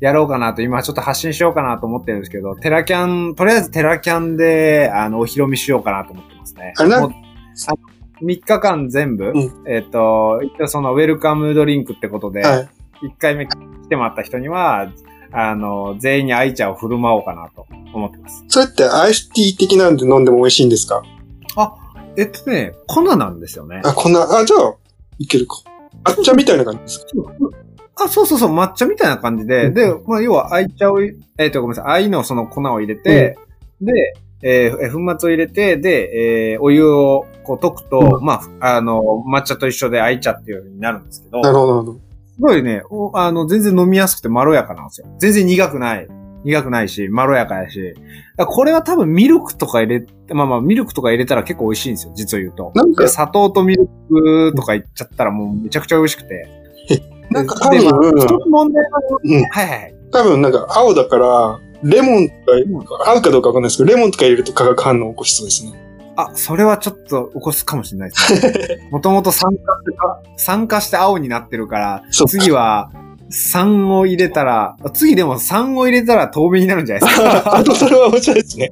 [0.00, 6.74] やろうかなと、今ちょっと発信しようかなと思ってるんですけど、テラキャン、とりあえずテラキャンで、あの、お披露目しようかなと思ってますね。
[6.76, 7.14] あれなもうあ
[8.24, 12.68] 3日間全部、うんえっ、と、一応そのウェルカムドリンクってことで、はい。
[13.02, 13.54] 1回目来
[13.88, 14.90] てもらった人には、
[15.32, 18.44] あの、全員に愛茶を振る舞おうかなと思ってます。
[18.48, 21.02] それってアイスティー的なんで飲んでも美味しいんですか？
[22.16, 23.82] えっとね、粉なんですよね。
[23.84, 24.74] あ、こんな、あ、じゃあ、
[25.18, 25.56] いけるか。
[26.04, 27.06] あっちゃんみたいな感じですか？
[27.96, 33.36] あ、そうそうそう、抹茶みたいな感じで、うんで、まあ、要は、愛茶を、えっ、と、ごめんなさい、愛のその粉を入れて、
[33.80, 42.06] で、えーえ粉末を入れて、で、えーお湯をこう溶くと、うまあ、あの、抹茶と一緒で愛茶っていう風になるんですけど、なるほど、なるほど。
[42.36, 45.06] すごいね、おあの、全然飲みやすくてまろやかなんですよ。
[45.18, 46.06] 全然苦くない。
[46.44, 47.94] 苦くないし、まろやかやし。
[48.36, 52.72] これは多分ミルクとか入れ、まあまあミルクとか入れたら結構美味しいんですよ、実を言うと。
[52.74, 56.46] なんかで砂糖とミルクとかいっちゃったらもうめちゃくちゃ美味しくて。
[57.30, 59.94] なんか多分、一つ問題は、うんはいはいはい。
[60.12, 65.72] 多分なんか青だから、レモンとか、合うかどうかわかんないですけど、レモンとか入れると化学反応を起こしそうですね。
[66.16, 68.32] あ、それはちょっと起こすかもしれないです
[68.78, 68.88] ね。
[68.90, 72.90] もともと酸化してか、酸化して青になってるから、そう次は
[73.28, 77.56] 酸を入れたら、次でも酸を入れたら透明になるんじゃないですか？
[77.58, 78.70] あとそれは面白いですね。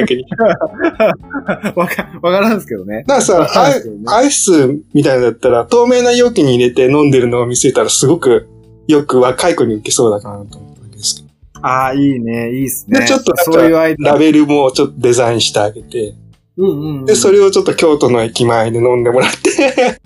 [0.00, 0.24] 逆に。
[1.74, 3.04] わか、わからんすけどね。
[3.06, 8.48] なんかさ、わかアイんないですけどねアイスみたいなのだったら、透明な容器に入れて飲んでるのを見せたら、すごく
[8.86, 11.28] よく若い子に受けそうだかなと思ったんですけど。
[11.62, 13.00] ああ、いいね、いいっすね。
[13.00, 16.14] でちょっとなんかそういうラベルもちょっとデザインしてあげて、
[16.56, 17.04] うんうんうん。
[17.06, 20.00] で、それをちょっと京都の駅前で飲んでもらって、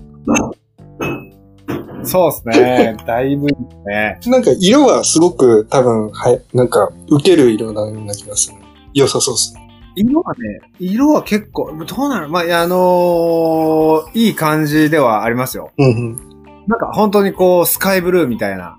[2.05, 2.97] そうっすね。
[3.07, 4.33] だいぶいいっすね。
[4.33, 8.57] なんか色はすごく多分、はい、なんか受ける色なような気がする。
[8.95, 9.68] 良さそうですね。
[9.99, 15.73] 色はね、色は結構、どうなるまあ、あのーいい感じではありますよ。
[15.79, 16.17] うんうん。
[16.67, 18.79] なんか本当にこう、スカイブルーみたいな。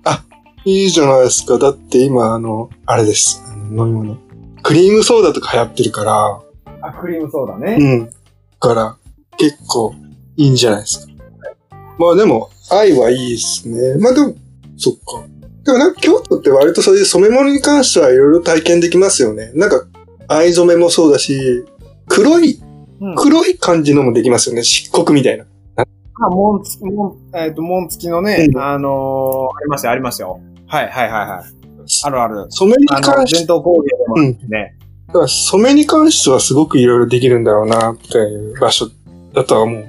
[0.65, 1.57] いいじゃないですか。
[1.57, 3.43] だって今、あの、あれです。
[3.47, 4.17] あの飲み物。
[4.61, 6.41] クリームソーダとか流行ってるから、
[6.81, 7.77] あ、クリームソーダね。
[7.79, 8.05] うん。
[8.05, 8.11] だ
[8.59, 8.97] から、
[9.37, 9.93] 結構、
[10.37, 11.13] いいんじゃないですか。
[11.97, 13.97] まあでも、愛はいいですね。
[13.99, 14.33] まあでも、
[14.77, 15.27] そっか。
[15.63, 19.51] でもなんか京都って割とそういう染め物に関してはいろいろ体験できますよね。
[19.53, 19.85] なんか、
[20.29, 21.65] 藍染めもそうだし、
[22.07, 22.59] 黒い、
[23.01, 24.63] うん黒い感じのもできますよね。
[24.63, 25.45] 漆黒みたいな。
[26.21, 30.41] あ、門付き、門、えっ、と、門付きのね、うんあのーありますよ、ありますよ。
[30.67, 31.59] はい、はい、はい、はい。
[32.03, 32.47] あるある。
[32.49, 34.75] 染めに関して、伝統工芸でもね。
[35.07, 38.87] だから染めに関してはすごくいろいろできるんだろうな、っていう場所
[39.33, 39.85] だとは思う。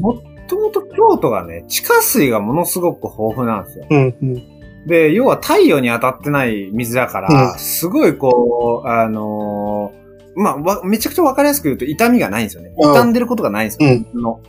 [0.00, 3.86] もっともと京都がね、地下水がものすごく豊富なんですよ。
[3.90, 4.55] うん、うん。
[4.86, 12.72] で、要は太陽に当たってない水だから、うんすごいこう、あのーまあ、わ、めちゃくちゃわかりやすく言うと痛みがないんですよね。
[12.78, 13.88] うん傷んでることがないんですよ。
[13.88, 14.40] うん水の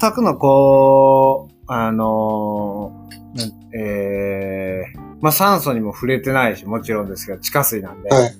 [0.00, 8.10] 全くのこう、あのーなんえー、まあ酸素にも触れてないし、もちろんですけど、地下水なんで。
[8.10, 8.36] はい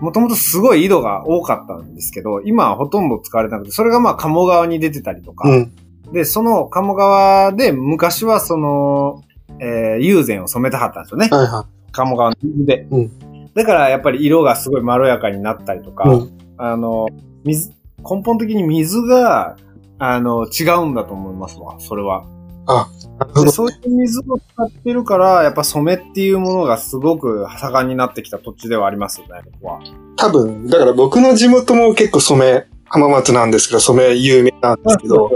[0.00, 5.72] もともとすごい井戸が多かったんですけど、今はほとんど使われてなくて、それがまあ鴨川に出てたりとか、うん。
[6.12, 9.22] で、その鴨川で昔はその、
[9.60, 11.28] えー、友禅を染めたかったんですよね。
[11.30, 12.86] はいは鴨川の水で。
[12.90, 13.10] う
[13.54, 16.12] だからやっぱり色がすごいまろやかになったりとか、い。
[16.12, 16.38] うん。
[16.58, 17.08] あの、
[17.44, 19.56] 水、根本的に水が、
[19.98, 22.24] あの、違うんだと思いますわ、それは。
[22.66, 29.80] なるほどでそういう水を使ってるから、やっぱ染めっていうものがすごく盛んになってきた土地ではありますよね、ここは。
[30.16, 35.28] 多分、だから僕の地元も結構染め、浜松なんですけど、染め有名なんですけど、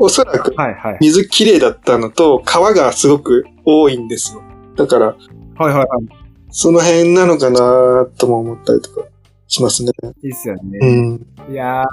[0.00, 0.52] おそらく。
[1.00, 4.42] 水きれいだったのと、川がすごく多いんですよ。
[4.74, 5.86] だから、はいはいはい。
[6.50, 9.06] その辺なのかなとも思ったりとか
[9.46, 9.92] しますね。
[10.24, 10.78] いいっすよね。
[11.48, 11.52] うん。
[11.52, 11.84] いや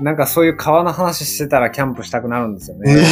[0.00, 2.92] ー、なんかそういう川の話してたらキャンプしたくなるんですよね。
[2.92, 3.02] ね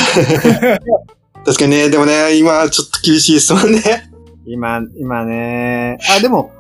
[1.45, 4.11] 確かにね、でもね、今ちょっと厳しいですもんね。
[4.45, 5.99] 今、今ね。
[6.19, 6.51] あ、でも、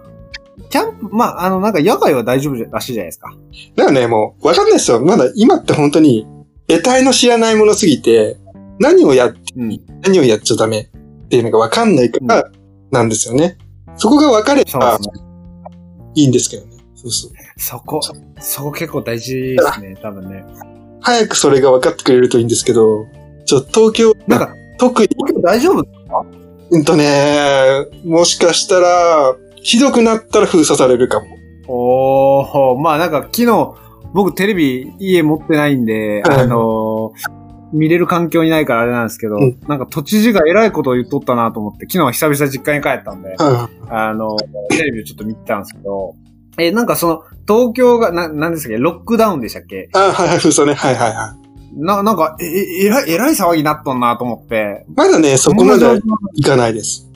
[0.70, 3.34] キャンプ、まあ、あの、なんか野外は大丈夫らしいじゃないですか。
[3.76, 5.00] だからね、もう、わかんないですよ。
[5.00, 6.26] まだ今って本当に、
[6.66, 8.38] 得体の知らないものすぎて、
[8.80, 9.80] 何をやって、うん。
[10.02, 12.50] 何をやっちゃダメっていうのがわかんないから、
[12.90, 13.58] なんですよね。
[13.96, 14.98] そこが分かれば。
[16.14, 16.72] いいんですけどね。
[16.94, 17.30] そうそう。
[17.56, 18.00] そこ、
[18.40, 20.44] そこ結構大事ですね、多分ね。
[21.00, 23.06] 早くそれが分かってくれるといいんですけど、
[23.44, 26.24] ちょっと東京、なんか、特に、東京大丈夫ですか？
[26.70, 31.26] うんとね、もしかしたら、ひどくなったら封鎖されるかも。
[31.66, 33.74] おー、まあなんか昨日、
[34.12, 44.36] 僕テレビ家持ってないんで、はいあのー見れる環境にないからあれなんですけど、うんなんか都知事が偉いことを言っとったなと思って、昨日は久々実家に帰ったんで、はあの、
[44.70, 46.14] テレビをちょっと見てたんですけど、
[46.56, 49.76] え、なんかその、東京が、な、なんですかっけ、ロックダウンでしたっけ？
[49.76, 49.88] い。
[49.92, 50.74] あ、はいはい、封鎖ね。
[50.74, 51.34] はいはいは
[51.74, 51.80] い。
[51.80, 54.86] な、なんか、え、え、えらい、えらい騒ぎになっとんなと思って。
[54.94, 57.10] まだね、そこまではそんな行かないです。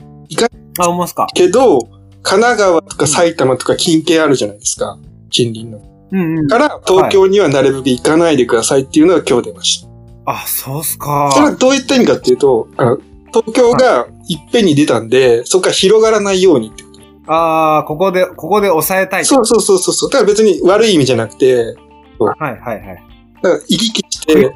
[0.77, 1.27] あ、思いますか？
[1.33, 1.79] けど、
[2.21, 4.97] 神奈川とか埼玉とか近県あるじゃないですか。
[5.29, 5.81] 近隣の。
[6.11, 6.47] うんうん。
[6.47, 9.89] から、東京にはなるべく行かないでくださいっていうのが今日出ました。
[10.25, 11.31] あ、そうっすか。
[11.33, 12.97] それはどういった意味かっていうと、あの
[13.33, 16.89] 東京がいっぺんに出たんで、そこから広がらないようにってこ
[17.25, 17.33] と。
[17.33, 19.25] ああ、ここで、ここで抑えたい。
[19.25, 20.09] そうそうそうそうそう。
[20.09, 21.75] だから別に悪い意味じゃなくて、
[22.17, 23.03] はいはいはい。
[23.41, 24.53] だから行き来して、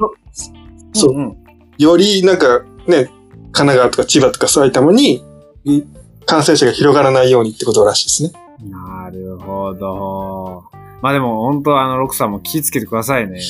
[0.93, 1.38] そううんうん。
[1.78, 3.10] よりなんかね、
[3.52, 5.23] 神奈川とか千葉とか埼玉に
[5.63, 5.84] い
[6.25, 8.43] 感染者が広がらないようにってことらしいですね。
[8.69, 10.63] なるほど。
[11.01, 13.41] まあでも本当あの、ロクさんも気ぃつけてくださいね。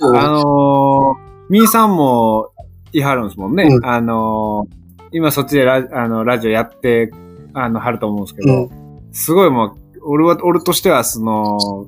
[0.00, 1.14] あのー、
[1.48, 2.50] みーさんも
[2.92, 3.64] 言い張るんですもんね。
[3.64, 7.12] うんあのー、今そっちでラあのラジオやって、
[7.54, 8.70] あの、はると思うんですけど、う
[9.12, 11.86] すごいもう、俺は、俺としては、その、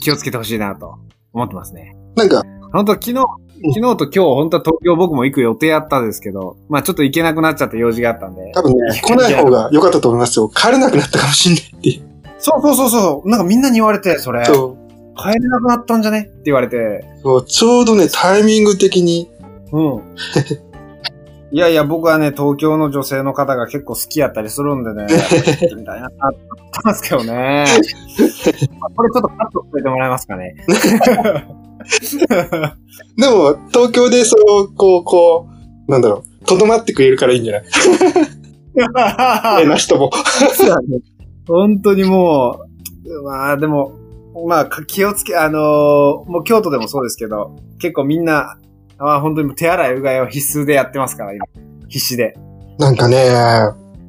[0.00, 0.96] 気をつけてほしいなと
[1.32, 1.96] 思ってますね。
[2.14, 3.26] なんか、本当昨日、
[3.74, 8.52] 昨日と今日、本当は東京僕も行く予定やったんですけど、まあちょっと行けなくなっちゃって用事があったんで。
[8.54, 10.48] 多分ね、来ない方が良かったと思いますよ。
[10.48, 12.02] 帰れなくなったかもしれないっていう。
[12.38, 13.28] そうそうそうそう。
[13.28, 14.44] なんかみんなに言われて、それ。
[14.44, 15.18] そう。
[15.20, 16.20] 帰れなくなったんじゃね？
[16.20, 17.04] って言われて。
[17.22, 19.28] そう、ちょうどね、タイミング的に、
[19.72, 20.02] うん。
[21.50, 27.64] いやいや、僕はね、東京の女性の方が結構好きやったりするんでね、行ってみたいなと思ってますけどね。
[28.78, 30.54] まあこれちょっとカットしてもらえますかね。
[33.16, 35.46] でも、東京でそう、こう、こ
[35.88, 37.62] う、なんだろう、とどまってくれるからいいんじゃない？
[39.62, 40.10] えな人も。
[41.46, 42.60] 本当にも
[43.06, 43.92] う、まあでも、
[44.46, 48.58] まあか気をつけ、あのーもう京都でもそうですけど、結構みんな、
[48.98, 51.44] まあ本当に手洗いうがいは必須でやってますから、今。
[51.88, 52.34] 必死で。
[52.78, 53.30] なんかね、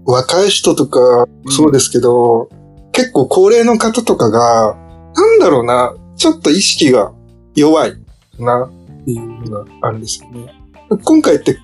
[0.06, 1.00] 若い人とか、
[1.46, 2.50] うんそうですけど、
[2.92, 4.76] 結構高齢の方とかが、
[5.16, 7.12] なんだろうな、ちょっと意識が
[7.56, 7.94] 弱い
[8.40, 10.54] な、っていうのがあるんですよね。
[11.04, 11.58] 今回って、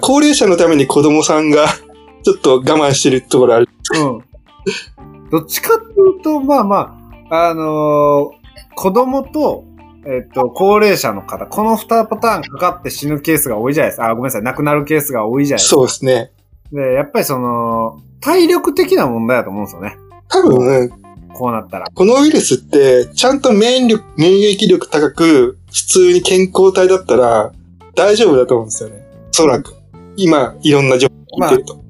[0.00, 1.66] 高齢者のために子供さんが、
[2.22, 3.68] ちょっと我慢してるところある。
[3.96, 5.30] うん。
[5.30, 6.98] どっちかっていうと、まあま
[7.30, 8.44] あ、あのー
[8.74, 9.64] 子供と、
[10.06, 14.08] えっと、高齢者の方、この2パターンかかって死ぬケースが多いじゃないですか。
[14.08, 15.76] あ、ごめんなさい、亡くなるケースが多いじゃないですか。
[15.76, 16.30] そうですね。
[16.72, 19.96] で、やっぱりその、体力的な問題だと思うんですよね。
[20.28, 20.90] 多分、
[21.34, 21.86] こうなったら。
[21.94, 27.52] このウイルスって、ちゃんと免疫力免疫力高く、普通に健康体だったら、
[27.94, 29.06] 大丈夫だと思うんですよね。
[29.30, 29.74] おそらく。
[30.16, 31.84] 今、いろんな情報を聞いてると。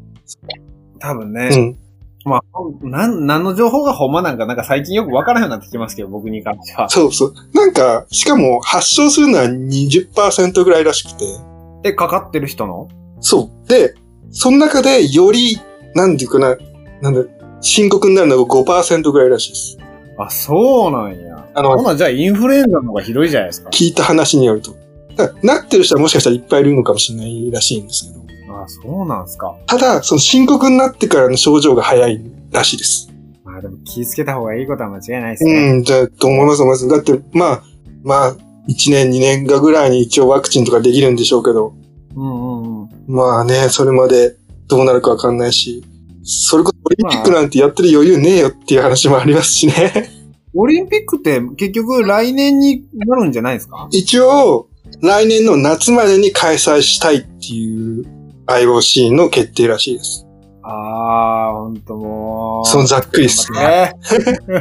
[0.99, 1.49] 多分ね。
[1.53, 1.79] うん。
[2.25, 2.43] まあ、
[2.83, 6.89] なん、何の情報がほんまなんか、なんか最近よくわからんようになってきますけど、僕に関しては。
[6.89, 7.35] そうそう。
[7.53, 11.25] なんか、しかも発症するのは20%ぐらいらしくて。
[11.85, 12.89] え、かかってる人の？
[13.21, 13.69] そう。
[13.69, 13.95] で、
[14.31, 15.59] その中でより、
[15.95, 16.57] なんていうかな、
[17.03, 17.21] なんだ、
[17.65, 19.79] 深刻になるのが5%ぐらいらしいです。
[20.19, 21.49] あ、そうなんや。
[21.55, 23.71] あのほな、じゃあインフルエンザの方がひどいじゃないですか。
[23.71, 24.77] 聞いた話によると。
[25.43, 28.55] なってる人はもしかしたらいっぱいいるのかもしれないらしいんですけど。
[28.55, 29.57] あ、そうなんすか。
[29.67, 33.11] ただ、その深刻になってからの症状が早いらしいです。
[33.45, 35.53] まあでも気ぃつけた方がいいことは間違いないですね。
[35.53, 36.89] うん、じゃあ、と思います、思います？
[36.89, 37.63] だって、まあ、
[38.03, 38.37] まあ、
[38.69, 41.75] 1年、2年がぐらいに一応ワクチンとかできるんでしょうけど、
[42.17, 42.89] うんうんうん。
[43.07, 45.85] まあね、それまでどうなるかわかんないし、
[46.25, 50.11] それこそオリンピックなんてやってる余裕ねえよっていう話もありますしね。
[50.57, 53.89] オリンピックって結局来年になるんじゃないですか？
[53.91, 54.69] 一応、
[55.03, 58.05] 来年の夏までに開催したいっていう
[58.47, 60.27] IOC の決定らしいです。
[60.63, 62.69] あー、ほんともう。
[62.69, 63.61] そのざっくりっすね。
[63.61, 63.95] ね。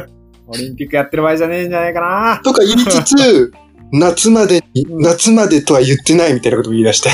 [0.48, 2.40] オリンピックやってる場合じゃねえんじゃないかな。
[2.44, 3.52] とか言いつつ、
[3.92, 7.10] 夏までに、夏までとは言ってないみたいなことを言い出して。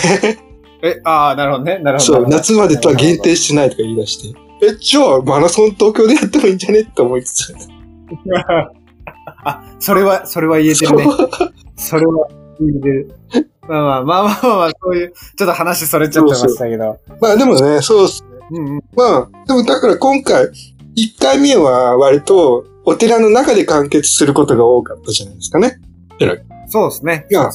[0.82, 1.78] え、あー、なるほどね。
[1.78, 2.12] なるほど。
[2.14, 4.38] そう、夏までとは限定してないとか言い出して。
[4.62, 6.80] え、じゃあ、マラソン東京でやってもいいんじゃね？
[6.80, 7.54] って思いつつ。
[9.44, 11.04] あ、それは、それは言えてるね。
[11.76, 13.14] それは言えてる。
[13.68, 16.98] まあまあまあまあまあ、そういう、ちょっと話それちゃってましたけど。
[17.20, 18.24] まあでもね、そうっす。
[18.50, 18.82] うんうん。
[18.96, 20.48] まあ、でもだから今回、
[20.96, 25.78] 一回目は割とお寺の中で完結することが多かったじゃないですかね。
[26.68, 27.26] そうですね。
[27.30, 27.48] いや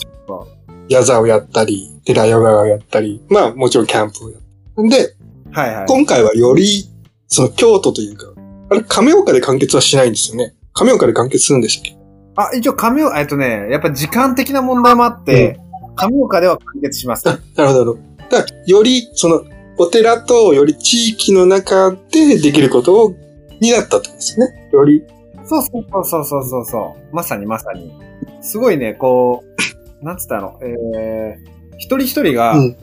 [0.89, 4.41] ヤザをやったり、寺ヨガをやったり、まあもちろんキャンプをやっ
[4.75, 4.89] たり。
[4.89, 5.15] で、
[5.51, 5.85] はいはい。
[5.87, 6.89] 今回はより、
[7.27, 8.33] その京都というか、
[8.69, 10.53] あれ、亀岡で完結はしないんですよね。
[10.73, 11.97] 亀岡で完結するんでしたっけ？
[12.35, 15.59] あ、一応亀岡、えっとね、やっぱ時間的な問題もあって、
[15.95, 17.29] 亀岡では完結します。
[17.29, 17.99] あ、なるほど、なるほど。
[18.29, 19.43] だから、より、その、
[19.77, 23.15] お寺とより地域の中でできることを、
[23.61, 24.69] になったってことですね。
[24.73, 25.03] より、
[25.45, 27.15] そうそうそうそうそうそう。
[27.15, 27.93] まさにまさに。
[28.41, 29.55] すごいね、こう、
[30.05, 32.77] なんつったの、えー、一人一人が、うん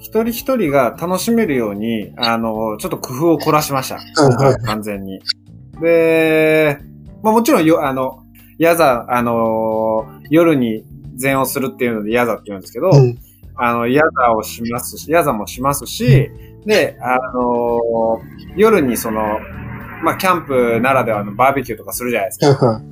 [0.00, 3.98] 一人一人が楽しめるように、あの、ちょっと工夫を凝らしました。
[4.58, 5.18] 完全に。
[5.80, 6.78] で、
[7.22, 8.22] まあもちろんよ、あの、
[8.58, 10.84] ヤザ、あのー夜に
[11.16, 13.18] 禅をするっていうのでヤザって言うんですけど、うん。
[13.56, 16.30] あの、ヤザをしますし、ヤザもしますし、
[16.66, 19.22] で、あのー夜にその、
[20.02, 22.82] まあ、キャンプならではのバーベキューとかするじゃないですか。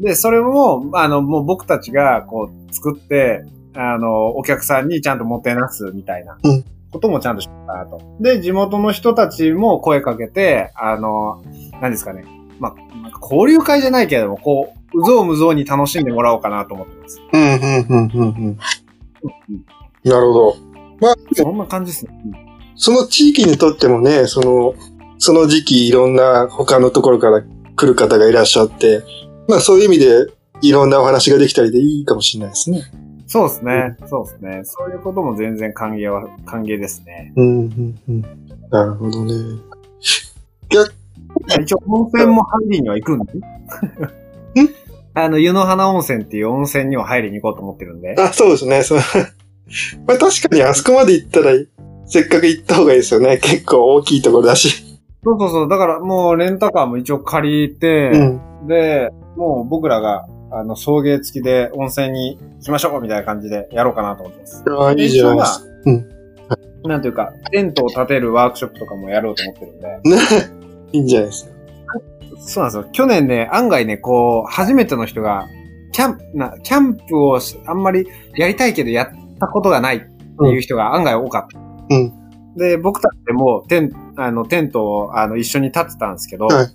[0.00, 3.44] で、それも、あの、もう僕たちがこう作って、
[3.74, 8.00] あの、お客さんにちゃんともてなすみたいなうんこともちゃんとしたなと。
[8.20, 11.42] で、地元の人たちも声かけて、あの、
[11.80, 12.24] 何ですかね。
[12.58, 17.20] まあ、なんか交流会じゃないけれども、こう、うぞうむぞうに楽しんでもらおうかなと思ってます。
[17.32, 18.58] うん、うん、うん、うん、うん。
[20.04, 20.56] なるほど。
[21.00, 22.12] まあ、そんな感じですね。
[22.74, 24.74] その地域にとってもね、その、
[25.18, 29.02] その時期いろんな他のところから来る方がいらっしゃって、
[29.48, 30.26] まあそういう意味で
[30.60, 32.82] いろんなお話ができたりでいいかもしれないですね。
[33.26, 33.96] そうですね。
[34.06, 34.60] そうですね。
[34.64, 37.32] そういうことも全然歓迎は、歓迎ですね。
[37.36, 38.22] うん、うん、うん。
[38.70, 39.32] なるほどね。
[41.62, 43.32] 一応温泉も入りには行くんで。
[45.14, 48.14] あの、湯の花温泉っていう温泉には入りに行こうと思ってるんで。
[48.18, 48.82] あ、そうですね。
[48.82, 48.98] そう
[50.06, 51.52] まあ確かにあそこまで行ったら、
[52.06, 53.38] せっかく行った方がいいですよね。
[53.38, 54.87] 結構大きいところだし。
[55.28, 55.68] そうそうそう。
[55.68, 58.66] だからもうレンタカーも一応借りて、うん。
[58.66, 64.64] で、もう僕らが、あの、送迎付きで温泉に行きましょうみたいな感じでやろうかなと思ってます。
[64.68, 66.88] ああ、いいじゃないですか。
[66.88, 70.16] なんていうか、テントを立てるワークショップとかもやろうと思ってるんで。
[70.16, 70.22] ね。
[70.92, 71.52] いいんじゃないですか。
[72.40, 72.92] そうなんですよ。
[72.92, 75.46] 去年ね、案外ね、こう、初めての人が、
[75.92, 78.06] キャンプ、な、キャンプをしあんまり
[78.36, 79.08] やりたいけどやっ
[79.40, 80.06] たことがないって
[80.46, 81.58] いう人が案外多かった。
[81.90, 82.18] うん
[82.58, 86.66] で、僕たちでもテン、あの、テントを、あの、一緒に立てたんですけど、はい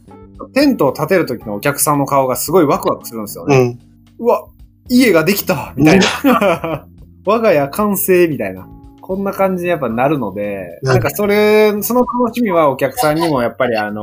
[0.54, 3.80] テントを立てる時のお客さんの顔がすごいワクワクするんですよね。
[4.20, 4.26] うん。
[4.26, 4.46] うわ、
[4.90, 6.88] 家ができたみたいな。
[7.26, 8.68] 我が家完成みたいな。
[9.00, 14.02] こんな感じにやっぱなるので、なんなんかそれ、その楽しみはお客さんにもやっぱりあの、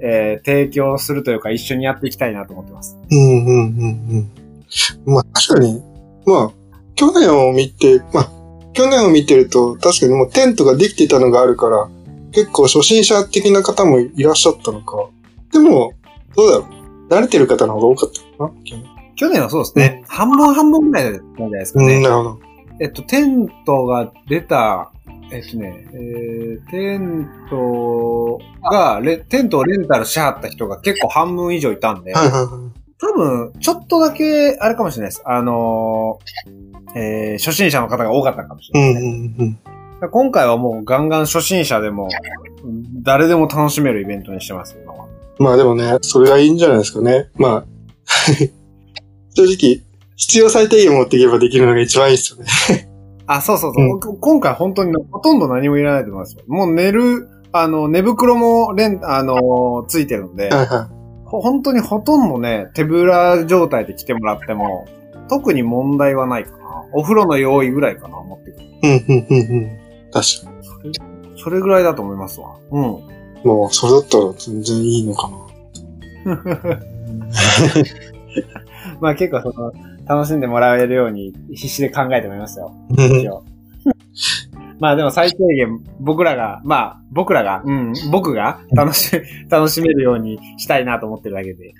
[0.00, 2.96] えー提供するというか一緒にやっていきたいなと思ってます。
[3.10, 4.30] うん、うん、うん、
[5.06, 5.12] うん。
[5.12, 5.82] まあ確かに、
[6.26, 6.50] まあ、
[6.94, 8.30] 去年を見て、まあ、
[8.72, 11.88] 去年を見てると、確かにもうテントができてたのがあるから、
[12.36, 15.08] 結構初心者的な方もいらっしゃったのか。
[15.52, 15.94] でも、
[16.36, 16.66] どうだろ
[17.08, 17.08] う。
[17.08, 18.84] 慣れてる方の方が多かったかな去年
[19.16, 20.04] 去年はそうですね。
[20.06, 22.00] 半分半分ぐらいだったんじゃないですかうん、ね。
[22.02, 22.40] なるほど。
[22.78, 24.92] えっと、テントが出た、
[25.32, 28.38] えっとね、えー、テント
[28.70, 32.48] がレ、テントをレンタルしはった人が結構半分以上いたんで、はいはいはい。
[32.98, 35.22] 多分、ちょっとだけ、あれかもしれないです。
[35.24, 39.34] あのーえー、初心者の方が多かったかもしうん、れないですね。
[39.38, 39.75] うん、うん。
[40.10, 42.08] 今回はもうガンガン初心者でも、
[43.02, 45.06] 誰でも楽しめるイベントにしてます、今は。
[45.38, 47.30] まあでもね、それがいいんじゃないですかね。
[47.36, 47.64] まあ、
[49.34, 49.82] 正直、
[50.16, 52.88] 必要最低限持っていけばできるのが一番いいですよね。
[53.26, 54.18] あ、そうそうそう。
[54.18, 56.42] 今回本当にほとんど何もいらないと思いますよ。
[56.46, 60.90] もう寝る、あの、寝袋もレン、あのついてるんで、はいは
[61.24, 64.86] ほ本当にほとんどね、手ぶら状態で来てもらっても、
[65.28, 66.56] 特に問題はないかな。
[66.92, 68.64] お風呂の用意ぐらいかな、持ってくる。
[68.64, 68.68] い。
[68.82, 69.85] うん、うん、うん、うん。
[70.12, 70.52] 確か
[71.36, 72.56] それぐらいだと思いますわ。
[72.70, 72.82] うん。
[72.82, 72.88] に。
[73.44, 75.30] もう、それだったら全然いいのか
[76.24, 76.26] な。
[79.00, 79.72] まあ結構その、
[80.06, 82.72] 楽しんでもらえるように必死で考えてもいますよ。
[82.90, 83.44] うん一応。
[84.78, 89.10] まあでも最低限僕らが、まあ僕らが、うん、僕が楽し、
[89.48, 91.72] 楽しめるようにしたいなと思ってるだけで。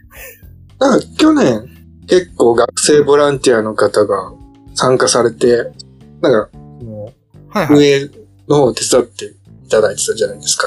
[0.78, 1.66] なんか去年、
[2.06, 4.32] 結構学生ボランティアの方が
[4.74, 5.72] 参加されて、
[6.20, 7.12] なんか、も
[7.56, 7.76] はいうはい。
[7.76, 8.10] 運営
[8.48, 9.24] の方を手伝って
[9.64, 10.66] いただいてたじゃないですか。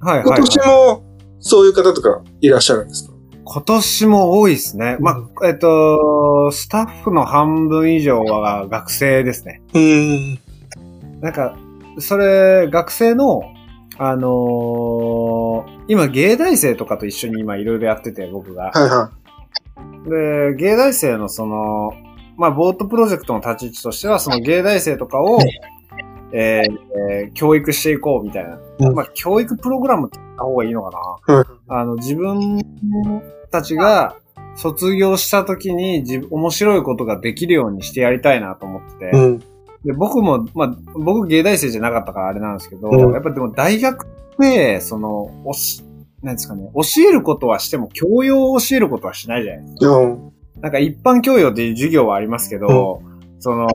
[0.00, 1.04] はいはい、今年も
[1.40, 3.14] そういう方とかいらっしゃるんですか？
[3.44, 4.98] 今年も多いですね。
[5.00, 9.62] まあ、えっと、スタッフの半分以上は学生ですね。
[9.72, 10.38] うーん。
[11.22, 11.56] なんか、
[11.98, 13.42] それ、学生の、
[13.96, 18.70] あのー今、芸大生とかと一緒に今いろいろやってて、僕が。
[18.72, 19.10] はいは
[20.06, 21.94] で、芸大生のその、
[22.36, 25.38] まあ、ボートプロジェクトの立ち位置としては、その芸大生とかを、
[26.32, 26.78] えー
[27.10, 28.58] えー教育していこうみたいな。
[28.80, 30.90] うんまあ、教育プログラムって言った方がいいのか
[31.26, 31.36] な。
[31.36, 32.62] うんあの、自分
[33.50, 34.16] たちが
[34.56, 39.16] 卒業した時に自分面白いことができるようにしてやりたいなと思ってて。
[39.16, 39.20] い。
[39.20, 39.38] うん。
[39.84, 44.06] で僕も、まあ、僕芸大生じゃなかったからあれなんですけど、うんやっぱでも大学
[44.38, 45.84] で、その、おし、
[46.22, 49.96] なんですかね、教えることはしても教養を教えることはしないじゃないですか。
[49.96, 50.32] うん。
[50.60, 53.02] なんか一般教養っていう授業はありますけど、
[53.38, 53.68] その、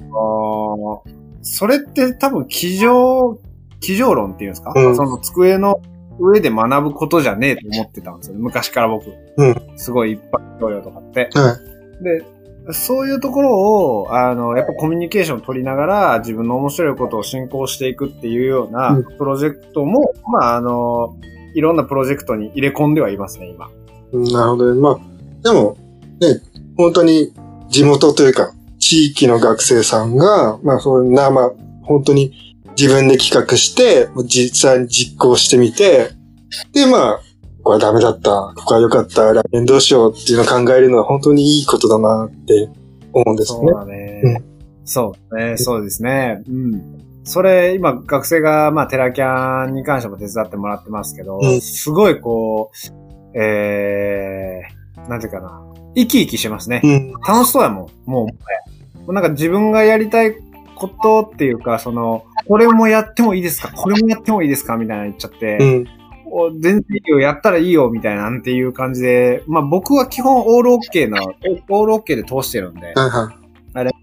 [1.44, 3.40] それって多分机上、
[3.80, 5.82] 机上論っていうんですか、うんその机の
[6.20, 8.36] 上で学ぶことじゃねえと思ってたんですよ。
[8.38, 9.08] 昔から僕。
[9.38, 11.30] うんすごい一般教養とかって。
[11.34, 11.58] は
[12.02, 13.60] で、そういうところ
[14.04, 21.18] を、あの、やっぱコミュニケーションを取りながら自分の面白いことを進行していくっていうようなうんプロジェクトも、まあ、あの、
[21.56, 23.70] いろんなプロジェクトに入れ込んではいますね、今。
[24.14, 24.34] い。
[24.34, 24.82] なるほどね。
[24.82, 25.00] まあ、
[25.44, 25.78] でも、
[26.22, 26.42] ね、
[26.78, 27.34] 本当に
[27.70, 28.54] 地元というか、
[28.94, 32.32] 地域の学生さんが、まあそういうな、まあ、本当に
[32.78, 36.12] 自分で企画して、実際に実行してみて、
[36.74, 37.24] で、まあ、こ
[37.64, 42.70] こはダメだった、ここは良かった、来年どうしようっていうのを考えるのは本当にいいことだなって
[43.14, 43.60] 思うんですね。
[43.60, 44.44] そうだね。
[44.86, 46.44] そうね、そうですね。
[46.48, 46.82] うん。
[47.24, 55.64] それ、今、学生が、まあ、テラキャンに関しても手伝ってもらってますけど、うんすごいこう、えー、なんていうかな。
[55.96, 56.82] 生き生きしますね。
[56.84, 57.12] うん。
[57.28, 58.10] 楽しそうやもん。
[58.10, 58.28] もう
[59.08, 60.36] なんか自分がやりたい
[60.76, 63.72] ことっていうか、その、これもやってもいいですか？
[63.74, 64.78] これもやってもいいですか？
[64.78, 65.88] みたいな言っちゃって、うん。
[66.26, 71.22] お全然いいよ、やったらいいよ、みたいな、なんていう感じで、まあ僕は基本オールオッケーな、
[71.70, 73.32] オールオッケーで通してるんで、はいは
[73.84, 73.94] い。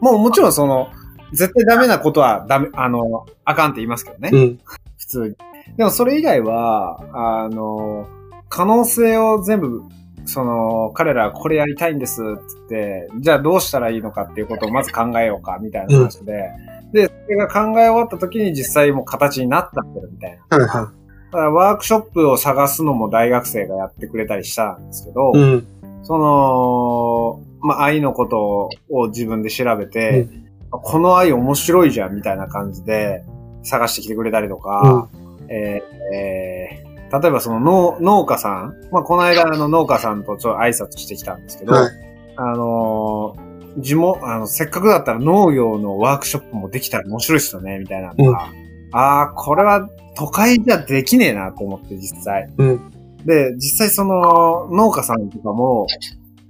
[0.00, 0.88] もうもちろんその、
[1.32, 4.30] 絶対ダメなことはダメ、あの、あかんって言いますけどね。
[4.32, 4.60] うん。
[4.98, 5.36] 普通に。
[5.76, 7.00] でもそれ以外は、
[7.44, 8.06] あの、
[8.48, 9.82] 可能性を全部、
[10.26, 16.50] その、彼らはこれやりたいんですって言って、じゃあどうしたらいいのかっていうことをまず考えようか、みたいな話で、
[16.92, 20.56] で、それが考え終わった時に実際もう形になっちゃってるみたいな。
[20.58, 20.92] はいは
[21.26, 25.38] だからワークショップを探すのも大学生がやってくれたりしたんですけど、い。
[25.38, 25.66] うん。
[26.02, 30.28] その、まあ、愛のことを自分で調べて、
[30.70, 33.24] この愛面白いじゃんみたいな感じで
[33.62, 35.08] 探してきてくれたりとか、
[35.48, 48.50] えーえー例えばその農農家さん、まあ、この間あの農家さんとちょっと挨拶してきたんですけど、はいあのー、地元、あの、せっかくだったら農業のワークショップもできたら面白いっすよね、みたいなのが、
[48.92, 52.52] ああ、これは都会じゃできねえなと思って実際。
[52.56, 52.90] うん。
[53.24, 55.86] で、実際その農家さんとかも、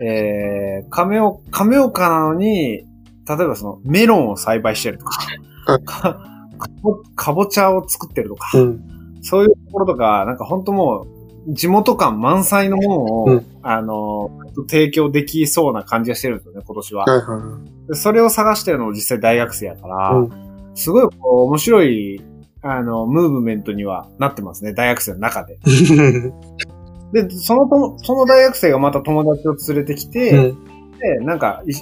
[0.00, 2.84] えー、亀岡、亀岡なのに、
[3.28, 6.20] 例えばそのメロンを栽培してるとか、はいか
[6.58, 8.95] かぼかぼちゃを作ってるとか、うん。
[9.26, 11.06] そういうところとか、なんか本当も
[11.48, 14.30] う、地元感満載のものを、うんあの、
[14.68, 17.04] 提供できそうな感じがしてるんですよね、今年は。
[17.04, 17.88] はいはい。
[17.88, 20.30] でそれを探してるのも実際大学生やから、う
[20.74, 22.22] すごいこう面白い、
[22.62, 25.58] あの、ムーブメントにはなってますね、大学生の中で。
[27.12, 30.64] で、そのその大学生がまた友達を連れてきて、うん。
[30.98, 31.72] で、なんか、い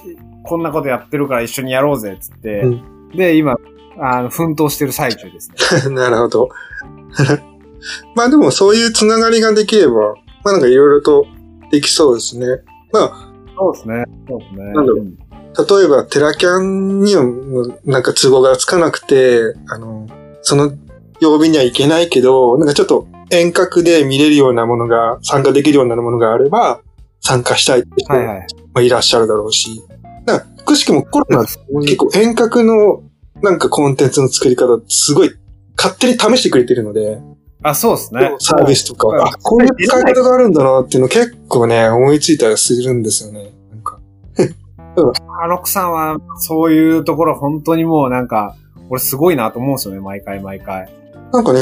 [0.43, 2.81] こんなことやってるから一緒にやろうぜ、つって、う
[3.15, 3.57] で、今、
[3.97, 5.51] あの、奮闘してる最中です
[5.89, 5.95] ね。
[5.95, 6.49] なるほど。
[8.15, 11.25] まあでもそういうつながりができれば、まあなんかいろいろと
[11.71, 12.47] できそうですね。
[12.91, 14.05] まあ、そうですね。
[14.27, 14.63] そうですね。
[14.73, 15.25] なんだろううん
[15.57, 17.23] 例えばテラキャンには
[17.85, 20.05] なんか都合がつかなくて、あの、
[20.41, 20.73] その
[21.21, 26.81] 曜日には行けないけど、なんかちょっと遠隔で見れるようなものが、参加できるようなものがあれば、
[27.21, 28.19] 参加したいって人も、
[28.73, 29.81] はいらっしゃるだろうし。
[30.25, 33.03] だから、くしくもコロナ結構遠隔の
[33.41, 35.31] なんかコンテンツの作り方すごい
[35.77, 37.19] 勝手に試してくれてるので、
[37.65, 38.35] あ、そうですね。
[38.39, 43.51] サービスとか、うんあ、こういう使い方があるんだなっていうの結構ね、思いついたりするんですよね。
[43.71, 43.99] なんか。
[45.41, 48.55] あロックさんは、そういうところ本当にもうなんか、
[48.89, 50.91] 俺すごいなと思うんですよね、毎回毎回。
[51.33, 51.59] なんかね、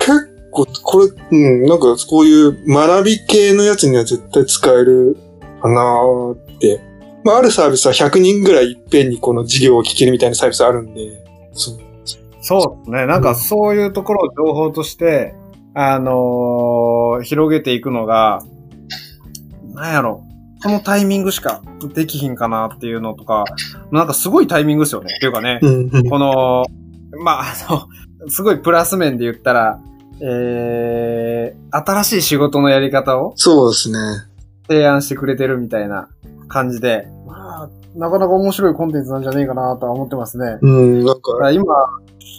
[0.00, 5.16] 結構、これ、うん、なんかこういう学び系のやつには絶対使える
[5.62, 6.80] かなーって。
[7.22, 11.22] まあ、あるサービスは100人ぐらいいっぺんにこの授業を聞けるみたいなサービスあるんで、
[11.52, 11.89] そう。
[12.40, 13.06] そうですね。
[13.06, 15.34] なんかそういうところを情報として、
[15.74, 18.42] あのー広げていくのが、
[19.74, 20.24] なんやろ。
[20.62, 21.62] このタイミングしか
[21.94, 23.44] できひんかなっていうのとか、
[23.90, 25.14] なんかすごいタイミングですよね。
[25.16, 25.58] っていうかね。
[26.10, 26.64] この、
[27.22, 27.44] まあ、あ
[28.24, 29.80] の、すごいプラス面で言ったら、
[30.22, 33.98] えー、新しい仕事のやり方をそうですね。
[34.68, 36.10] 提案してくれてるみたいな
[36.48, 37.19] 感じで、まあ、
[37.94, 40.58] なかなか面白いコンテンツなんじゃねえかなとは思ってますね。
[40.62, 41.74] うん、なんだか今、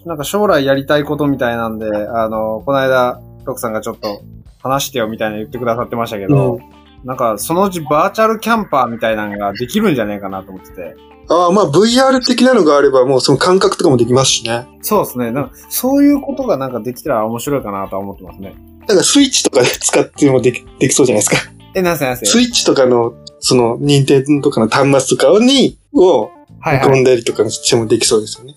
[0.05, 4.21] なんか将来やりたいことみたいなんで、あの、この間、ロクさんがちょっと
[4.61, 6.59] 話してよみたいな言ってくださってましたけど、
[7.03, 10.95] なんかそのうちバーチャルキャンパーみたいなのができるんじゃねえかなと思ってて。
[11.29, 14.67] ああ、まあ VR 的なのがあればもうその感覚とかもできますしね。
[14.81, 15.31] そうですね。
[15.31, 18.53] なんかそういうことがなんかできたら面白いかなとは思ってますね。
[18.87, 21.51] なんかスイッチとかで使ってもできできそうじゃないですか。
[21.73, 26.29] え、なんせなんせスイッチとかの、その、認定とかの端末とかに、を、
[26.59, 28.55] はいは、運んだりとかしてもできそうですよね。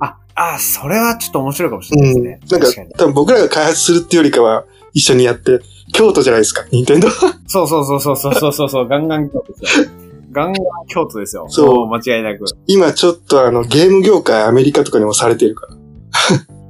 [0.00, 2.40] あ、あ、それはちょっと面白いかもしれないですね。
[2.42, 4.64] うん、なんか、多分僕らが開発するっていうよりかは、
[4.94, 5.60] 一緒にやって、
[5.92, 9.86] 京都じゃないですか、任天堂そうそうそうそうそうそうそう、ガンガン京都ですよ。
[10.32, 10.54] ガンガン
[10.86, 11.46] 京都ですよ。
[11.48, 11.86] そう。
[11.88, 12.44] 間違いなく。
[12.66, 15.74] 今ちょっとあの、ゲーム業界アメリカとかにもされてるから。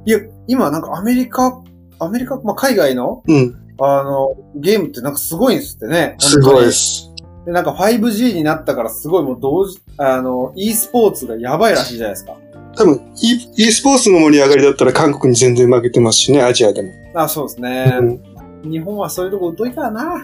[0.05, 1.61] いや、今なんかアメリカ、
[1.99, 3.55] アメリカ、まあ、海外の、うん。
[3.79, 6.15] あの、ゲームってなんかすごいんですってね。
[6.19, 7.10] すごいです。
[7.45, 12.35] で、なんか 5G になったからすごいもう同時、あの、e スポーツがやばいらしいじゃないですか。
[12.75, 16.89] 多分、e, e スポーツの盛り上がりだったら韓国に全然負けてますしね、アジアでも。
[17.15, 17.97] あ、そうですね。
[17.99, 18.31] うん
[18.63, 20.23] 日本はそういうとこ疎いからな。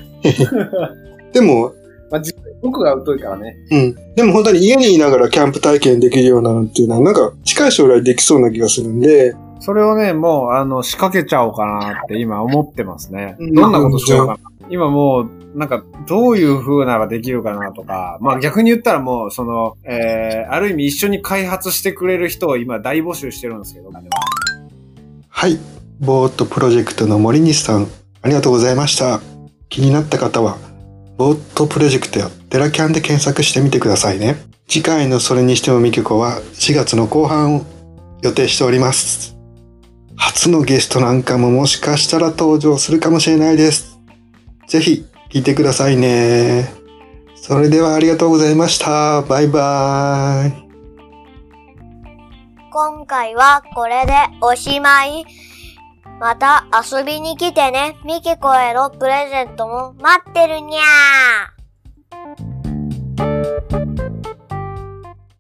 [1.33, 1.73] でも、
[2.09, 2.21] まあ、
[2.61, 3.57] 僕が疎いからね。
[3.71, 3.95] うん。
[4.15, 13.35] でも本当に家にいながらキャンプ体験できるようなのっていうのは、なんか近い将来できそうな気がするんで、それをね、もう、あの、仕掛けちゃおうかなって今思ってますね。
[13.39, 14.39] うんどんなことしようかな。
[14.69, 23.89] 今もう、なんか、どういう風ならできるかなとか、まあ逆に言ったらもう、その、えー、ある意味一緒に開発してくれる人を今大募集してるんですけど、
[25.27, 25.57] はい。
[25.99, 27.87] ボートプロジェクトの森西さん、
[28.21, 29.19] ありがとうございました。
[29.69, 30.57] 気になった方は、
[31.17, 34.35] ボートプロジェクトやテラキャンで検索してみてくださいね。
[34.67, 37.65] 次回のそれにしてもみきこは4月の後半を
[38.21, 39.37] 予定しております。
[40.15, 43.96] 初のゲストなんかももしかしたら登場するかもしれないです。
[44.67, 46.69] ぜひ聞いてくださいね。
[47.35, 49.21] それではありがとうございました。
[49.21, 50.67] バイバーイ。
[52.71, 55.25] 今回はこれでおしまい。
[56.19, 57.95] また遊びに来てね。
[58.03, 61.56] ミキコへのプレゼントも待ってるにゃー。